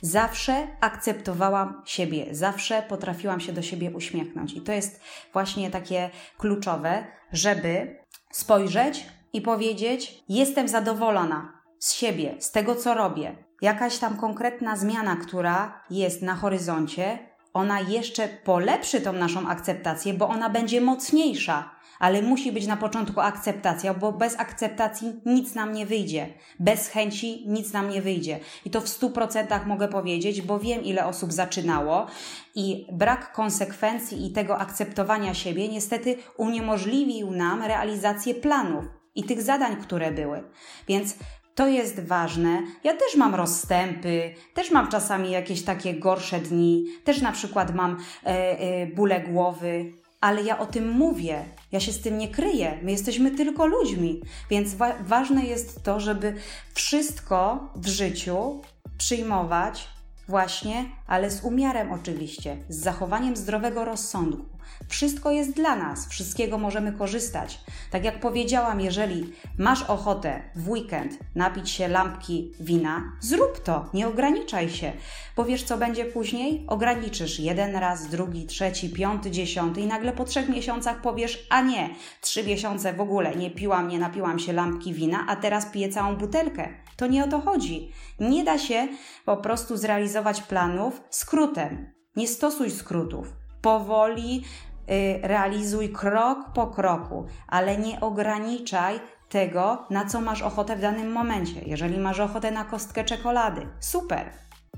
Zawsze 0.00 0.66
akceptowałam 0.80 1.82
siebie, 1.84 2.26
zawsze 2.30 2.82
potrafiłam 2.82 3.40
się 3.40 3.52
do 3.52 3.62
siebie 3.62 3.90
uśmiechnąć. 3.90 4.52
I 4.52 4.60
to 4.60 4.72
jest 4.72 5.00
właśnie 5.32 5.70
takie 5.70 6.10
kluczowe, 6.38 7.06
żeby 7.32 7.98
spojrzeć 8.30 9.06
i 9.32 9.40
powiedzieć: 9.40 10.24
Jestem 10.28 10.68
zadowolona 10.68 11.52
z 11.78 11.92
siebie, 11.92 12.34
z 12.38 12.50
tego, 12.50 12.74
co 12.74 12.94
robię. 12.94 13.36
Jakaś 13.62 13.98
tam 13.98 14.16
konkretna 14.16 14.76
zmiana, 14.76 15.16
która 15.16 15.84
jest 15.90 16.22
na 16.22 16.34
horyzoncie, 16.34 17.18
ona 17.52 17.80
jeszcze 17.80 18.28
polepszy 18.28 19.00
tą 19.00 19.12
naszą 19.12 19.48
akceptację, 19.48 20.14
bo 20.14 20.28
ona 20.28 20.50
będzie 20.50 20.80
mocniejsza 20.80 21.70
ale 22.00 22.22
musi 22.22 22.52
być 22.52 22.66
na 22.66 22.76
początku 22.76 23.20
akceptacja, 23.20 23.94
bo 23.94 24.12
bez 24.12 24.40
akceptacji 24.40 25.12
nic 25.26 25.54
nam 25.54 25.72
nie 25.72 25.86
wyjdzie. 25.86 26.28
Bez 26.60 26.88
chęci 26.88 27.44
nic 27.48 27.72
nam 27.72 27.90
nie 27.90 28.02
wyjdzie. 28.02 28.40
I 28.64 28.70
to 28.70 28.80
w 28.80 28.84
100% 28.84 29.66
mogę 29.66 29.88
powiedzieć, 29.88 30.42
bo 30.42 30.58
wiem, 30.58 30.84
ile 30.84 31.06
osób 31.06 31.32
zaczynało 31.32 32.06
i 32.54 32.86
brak 32.92 33.32
konsekwencji 33.32 34.26
i 34.26 34.32
tego 34.32 34.58
akceptowania 34.58 35.34
siebie 35.34 35.68
niestety 35.68 36.16
uniemożliwił 36.36 37.30
nam 37.30 37.62
realizację 37.62 38.34
planów 38.34 38.84
i 39.14 39.24
tych 39.24 39.42
zadań, 39.42 39.76
które 39.76 40.12
były. 40.12 40.42
Więc 40.88 41.14
to 41.54 41.68
jest 41.68 42.00
ważne. 42.00 42.62
Ja 42.84 42.92
też 42.92 43.16
mam 43.16 43.34
rozstępy, 43.34 44.34
też 44.54 44.70
mam 44.70 44.88
czasami 44.88 45.30
jakieś 45.30 45.62
takie 45.62 45.94
gorsze 45.94 46.38
dni, 46.38 46.84
też 47.04 47.22
na 47.22 47.32
przykład 47.32 47.74
mam 47.74 47.96
e, 48.24 48.26
e, 48.26 48.86
bóle 48.86 49.20
głowy, 49.20 49.92
ale 50.20 50.42
ja 50.42 50.58
o 50.58 50.66
tym 50.66 50.90
mówię. 50.90 51.44
Ja 51.72 51.80
się 51.80 51.92
z 51.92 52.00
tym 52.00 52.18
nie 52.18 52.28
kryję. 52.28 52.78
My 52.82 52.90
jesteśmy 52.90 53.30
tylko 53.30 53.66
ludźmi. 53.66 54.20
Więc 54.50 54.74
wa 54.74 54.92
ważne 55.02 55.44
jest 55.44 55.82
to, 55.82 56.00
żeby 56.00 56.34
wszystko 56.74 57.70
w 57.76 57.86
życiu 57.88 58.60
przyjmować 58.98 59.88
właśnie, 60.28 60.84
ale 61.06 61.30
z 61.30 61.44
umiarem 61.44 61.92
oczywiście, 61.92 62.56
z 62.68 62.76
zachowaniem 62.76 63.36
zdrowego 63.36 63.84
rozsądku. 63.84 64.49
Wszystko 64.88 65.30
jest 65.30 65.52
dla 65.52 65.76
nas, 65.76 66.08
wszystkiego 66.08 66.58
możemy 66.58 66.92
korzystać. 66.92 67.60
Tak 67.90 68.04
jak 68.04 68.20
powiedziałam, 68.20 68.80
jeżeli 68.80 69.32
masz 69.58 69.82
ochotę 69.82 70.42
w 70.56 70.68
weekend 70.68 71.18
napić 71.34 71.70
się 71.70 71.88
lampki 71.88 72.52
wina, 72.60 73.12
zrób 73.20 73.58
to, 73.58 73.90
nie 73.94 74.08
ograniczaj 74.08 74.70
się. 74.70 74.92
Bo 75.36 75.44
wiesz, 75.44 75.62
co 75.62 75.78
będzie 75.78 76.04
później? 76.04 76.64
Ograniczysz 76.68 77.40
jeden 77.40 77.76
raz, 77.76 78.08
drugi, 78.08 78.46
trzeci, 78.46 78.90
piąty, 78.90 79.30
dziesiąty 79.30 79.80
i 79.80 79.86
nagle 79.86 80.12
po 80.12 80.24
trzech 80.24 80.48
miesiącach 80.48 81.00
powiesz, 81.00 81.46
a 81.50 81.60
nie, 81.60 81.90
trzy 82.20 82.44
miesiące 82.44 82.92
w 82.92 83.00
ogóle 83.00 83.36
nie 83.36 83.50
piłam, 83.50 83.88
nie 83.88 83.98
napiłam 83.98 84.38
się 84.38 84.52
lampki 84.52 84.94
wina, 84.94 85.24
a 85.28 85.36
teraz 85.36 85.66
piję 85.66 85.88
całą 85.88 86.16
butelkę. 86.16 86.68
To 86.96 87.06
nie 87.06 87.24
o 87.24 87.28
to 87.28 87.40
chodzi. 87.40 87.92
Nie 88.20 88.44
da 88.44 88.58
się 88.58 88.88
po 89.24 89.36
prostu 89.36 89.76
zrealizować 89.76 90.42
planów 90.42 91.02
skrótem. 91.10 91.92
Nie 92.16 92.28
stosuj 92.28 92.70
skrótów. 92.70 93.39
Powoli 93.62 94.44
y, 94.90 95.20
realizuj 95.22 95.92
krok 95.92 96.38
po 96.54 96.66
kroku, 96.66 97.26
ale 97.48 97.76
nie 97.76 98.00
ograniczaj 98.00 99.00
tego, 99.28 99.86
na 99.90 100.04
co 100.04 100.20
masz 100.20 100.42
ochotę 100.42 100.76
w 100.76 100.80
danym 100.80 101.12
momencie. 101.12 101.60
Jeżeli 101.66 101.98
masz 101.98 102.20
ochotę 102.20 102.50
na 102.50 102.64
kostkę 102.64 103.04
czekolady, 103.04 103.66
super. 103.80 104.30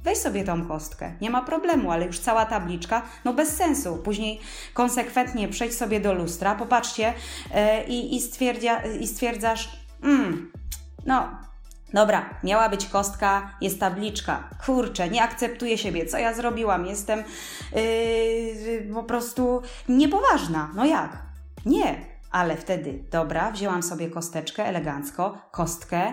Weź 0.04 0.18
sobie 0.18 0.44
tą 0.44 0.68
kostkę, 0.68 1.12
nie 1.20 1.30
ma 1.30 1.42
problemu, 1.42 1.90
ale 1.90 2.06
już 2.06 2.18
cała 2.18 2.46
tabliczka, 2.46 3.02
no 3.24 3.32
bez 3.32 3.56
sensu. 3.56 3.96
Później 3.96 4.40
konsekwentnie 4.74 5.48
przejdź 5.48 5.74
sobie 5.74 6.00
do 6.00 6.14
lustra, 6.14 6.54
popatrzcie 6.54 7.14
yy, 7.54 7.82
i, 7.88 8.20
stwierdzia, 8.20 8.82
i 9.00 9.06
stwierdzasz, 9.06 9.76
mm, 10.02 10.52
no 11.06 11.28
Dobra, 11.92 12.30
miała 12.44 12.68
być 12.68 12.86
kostka, 12.86 13.50
jest 13.60 13.80
tabliczka. 13.80 14.48
Kurczę, 14.66 15.08
nie 15.08 15.22
akceptuję 15.22 15.78
siebie. 15.78 16.06
Co 16.06 16.18
ja 16.18 16.34
zrobiłam? 16.34 16.86
Jestem 16.86 17.22
yy, 17.74 18.94
po 18.94 19.02
prostu 19.02 19.62
niepoważna. 19.88 20.70
No 20.74 20.84
jak? 20.84 21.22
Nie, 21.66 21.94
ale 22.30 22.56
wtedy, 22.56 23.04
dobra, 23.10 23.50
wzięłam 23.50 23.82
sobie 23.82 24.10
kosteczkę 24.10 24.64
elegancko, 24.64 25.38
kostkę. 25.50 26.12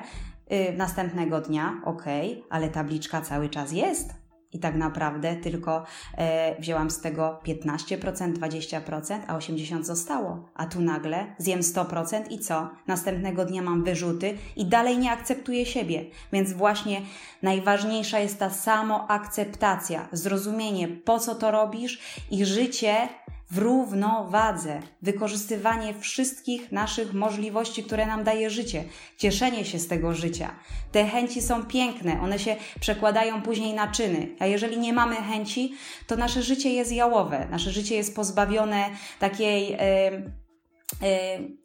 Yy, 0.49 0.73
następnego 0.77 1.41
dnia, 1.41 1.81
ok, 1.85 2.03
ale 2.49 2.69
tabliczka 2.69 3.21
cały 3.21 3.49
czas 3.49 3.71
jest 3.71 4.18
i 4.53 4.59
tak 4.59 4.75
naprawdę 4.75 5.35
tylko 5.35 5.83
e, 6.17 6.61
wzięłam 6.61 6.89
z 6.89 7.01
tego 7.01 7.39
15%, 7.45 8.33
20%, 8.33 9.19
a 9.27 9.37
80% 9.37 9.83
zostało. 9.83 10.49
A 10.55 10.65
tu 10.65 10.81
nagle 10.81 11.35
zjem 11.37 11.59
100% 11.59 12.23
i 12.29 12.39
co? 12.39 12.69
Następnego 12.87 13.45
dnia 13.45 13.61
mam 13.61 13.83
wyrzuty 13.83 14.37
i 14.55 14.65
dalej 14.65 14.97
nie 14.97 15.11
akceptuję 15.11 15.65
siebie. 15.65 16.05
Więc 16.33 16.53
właśnie 16.53 17.01
najważniejsza 17.41 18.19
jest 18.19 18.39
ta 18.39 18.49
samoakceptacja, 18.49 20.07
zrozumienie, 20.11 20.87
po 20.87 21.19
co 21.19 21.35
to 21.35 21.51
robisz 21.51 21.99
i 22.31 22.45
życie 22.45 23.09
w 23.51 23.57
równowadze, 23.57 24.81
wykorzystywanie 25.01 25.93
wszystkich 25.93 26.71
naszych 26.71 27.13
możliwości, 27.13 27.83
które 27.83 28.05
nam 28.05 28.23
daje 28.23 28.49
życie, 28.49 28.83
cieszenie 29.17 29.65
się 29.65 29.79
z 29.79 29.87
tego 29.87 30.13
życia. 30.13 30.55
Te 30.91 31.05
chęci 31.05 31.41
są 31.41 31.65
piękne, 31.65 32.21
one 32.21 32.39
się 32.39 32.55
przekładają 32.79 33.41
później 33.41 33.73
na 33.73 33.87
czyny, 33.87 34.35
a 34.39 34.45
jeżeli 34.45 34.77
nie 34.77 34.93
mamy 34.93 35.15
chęci, 35.15 35.73
to 36.07 36.15
nasze 36.15 36.43
życie 36.43 36.73
jest 36.73 36.91
jałowe, 36.91 37.47
nasze 37.51 37.71
życie 37.71 37.95
jest 37.95 38.15
pozbawione 38.15 38.89
takiej. 39.19 39.69
Yy, 39.71 40.48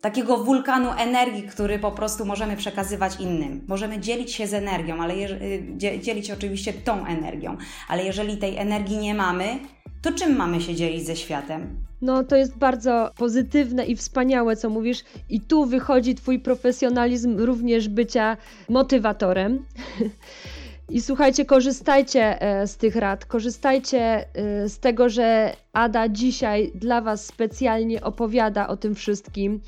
takiego 0.01 0.37
wulkanu 0.37 0.91
energii, 0.99 1.43
który 1.43 1.79
po 1.79 1.93
prostu 1.93 2.25
możemy 2.25 2.57
przekazywać 2.57 3.21
innym. 3.21 3.65
Możemy 3.69 4.01
dzielić 4.01 4.33
się 4.33 4.47
z 4.47 4.55
energią, 4.55 5.03
ale 5.03 5.17
je, 5.17 5.29
y, 5.31 6.01
dzielić 6.01 6.31
oczywiście 6.31 6.73
tą 6.73 7.07
energią, 7.07 7.57
ale 7.89 8.05
jeżeli 8.05 8.37
tej 8.37 8.57
energii 8.57 8.97
nie 8.97 9.15
mamy, 9.15 9.59
to 10.03 10.13
czym 10.13 10.37
mamy 10.37 10.61
się 10.61 10.75
dzielić 10.75 11.07
ze 11.07 11.17
światem? 11.17 11.85
No, 12.03 12.25
to 12.25 12.37
jest 12.37 12.59
bardzo 12.59 13.11
pozytywne 13.17 13.87
i 13.87 13.97
wspaniałe, 13.97 14.57
co 14.57 14.71
mówisz, 14.71 15.05
i 15.31 15.41
tu 15.41 15.67
wychodzi 15.67 16.15
Twój 16.15 16.39
profesjonalizm 16.39 17.39
również 17.39 17.89
bycia 17.89 18.37
motywatorem. 18.69 19.65
I 20.91 21.01
słuchajcie, 21.01 21.45
korzystajcie 21.45 22.43
e, 22.43 22.67
z 22.67 22.77
tych 22.77 22.97
rad, 22.97 23.25
korzystajcie 23.25 24.01
e, 24.35 24.69
z 24.69 24.79
tego, 24.79 25.09
że 25.09 25.57
Ada 25.73 26.09
dzisiaj 26.09 26.73
dla 26.75 27.01
Was 27.01 27.27
specjalnie 27.27 28.01
opowiada 28.03 28.69
o 28.69 28.77
tym 28.77 28.95
wszystkim. 28.95 29.61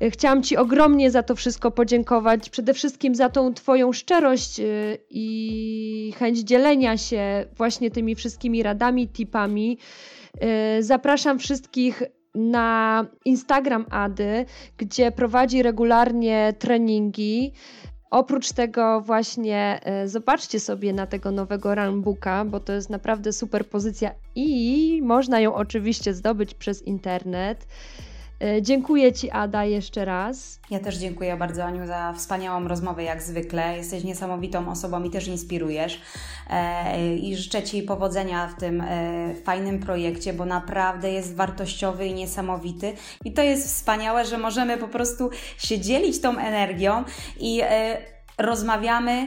E, 0.00 0.10
chciałam 0.10 0.42
Ci 0.42 0.56
ogromnie 0.56 1.10
za 1.10 1.22
to 1.22 1.34
wszystko 1.34 1.70
podziękować, 1.70 2.50
przede 2.50 2.74
wszystkim 2.74 3.14
za 3.14 3.28
tą 3.28 3.54
Twoją 3.54 3.92
szczerość 3.92 4.60
i 5.10 6.12
chęć 6.18 6.38
dzielenia 6.38 6.96
się 6.96 7.44
właśnie 7.56 7.90
tymi 7.90 8.14
wszystkimi 8.14 8.62
radami, 8.62 9.08
tipami. 9.08 9.78
Zapraszam 10.80 11.38
wszystkich 11.38 12.02
na 12.34 13.06
Instagram 13.24 13.86
Ady, 13.90 14.44
gdzie 14.78 15.12
prowadzi 15.12 15.62
regularnie 15.62 16.54
treningi. 16.58 17.52
Oprócz 18.10 18.52
tego 18.52 19.00
właśnie 19.00 19.80
e, 19.82 20.08
zobaczcie 20.08 20.60
sobie 20.60 20.92
na 20.92 21.06
tego 21.06 21.30
nowego 21.30 21.74
runbooka, 21.74 22.44
bo 22.44 22.60
to 22.60 22.72
jest 22.72 22.90
naprawdę 22.90 23.32
super 23.32 23.68
pozycja 23.68 24.14
i 24.34 25.00
można 25.02 25.40
ją 25.40 25.54
oczywiście 25.54 26.14
zdobyć 26.14 26.54
przez 26.54 26.82
internet. 26.82 27.66
E, 28.40 28.62
dziękuję 28.62 29.12
Ci, 29.12 29.30
Ada, 29.30 29.64
jeszcze 29.64 30.04
raz. 30.04 30.60
Ja 30.70 30.78
też 30.78 30.96
dziękuję 30.96 31.36
bardzo, 31.36 31.64
Aniu, 31.64 31.86
za 31.86 32.12
wspaniałą 32.12 32.68
rozmowę, 32.68 33.04
jak 33.04 33.22
zwykle. 33.22 33.76
Jesteś 33.76 34.04
niesamowitą 34.04 34.70
osobą 34.70 35.02
i 35.02 35.10
też 35.10 35.28
inspirujesz. 35.28 36.00
E, 36.50 37.16
I 37.16 37.36
życzę 37.36 37.62
Ci 37.62 37.82
powodzenia 37.82 38.48
w 38.48 38.60
tym 38.60 38.82
fajnym 39.44 39.80
projekcie, 39.80 40.32
bo 40.32 40.44
naprawdę 40.44 41.12
jest 41.12 41.36
wartościowy 41.36 42.06
i 42.06 42.14
niesamowity. 42.14 42.92
I 43.24 43.32
to 43.32 43.42
jest 43.42 43.66
wspaniałe, 43.66 44.24
że 44.24 44.38
możemy 44.38 44.76
po 44.76 44.88
prostu 44.88 45.30
się 45.58 45.80
dzielić 45.80 46.20
tą 46.20 46.38
energią 46.38 47.04
i 47.40 47.62
rozmawiamy 48.38 49.26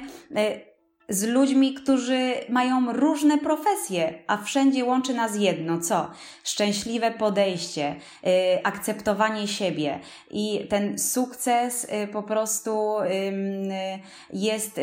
z 1.10 1.24
ludźmi, 1.24 1.74
którzy 1.74 2.34
mają 2.50 2.94
różne 2.94 3.38
profesje, 3.38 4.14
a 4.28 4.38
wszędzie 4.38 4.86
łączy 4.86 5.14
nas 5.14 5.38
jedno 5.38 5.80
co? 5.80 6.12
Szczęśliwe 6.44 7.12
podejście, 7.12 7.96
yy, 8.24 8.32
akceptowanie 8.64 9.48
siebie 9.48 10.00
i 10.32 10.68
ten 10.70 11.00
sukces 11.00 11.88
yy, 11.92 12.08
po 12.08 12.24
prostu 12.24 12.96
yy, 13.04 14.00
jest 14.34 14.78
y, 14.78 14.82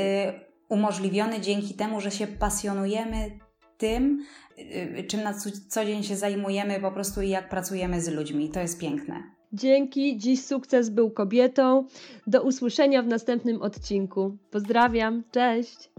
umożliwiony 0.68 1.40
dzięki 1.40 1.74
temu, 1.74 2.00
że 2.00 2.10
się 2.10 2.26
pasjonujemy 2.26 3.30
tym, 3.78 4.24
y, 4.58 5.04
czym 5.08 5.22
na 5.22 5.34
co 5.68 5.84
dzień 5.84 6.02
się 6.02 6.16
zajmujemy 6.16 6.80
po 6.80 6.92
prostu 6.92 7.22
i 7.22 7.28
jak 7.28 7.48
pracujemy 7.48 8.00
z 8.00 8.08
ludźmi. 8.08 8.50
To 8.50 8.60
jest 8.60 8.80
piękne. 8.80 9.22
Dzięki, 9.52 10.18
dziś 10.18 10.44
sukces 10.44 10.90
był 10.90 11.10
kobietą. 11.10 11.86
Do 12.26 12.42
usłyszenia 12.42 13.02
w 13.02 13.06
następnym 13.06 13.62
odcinku. 13.62 14.36
Pozdrawiam, 14.50 15.22
cześć! 15.30 15.90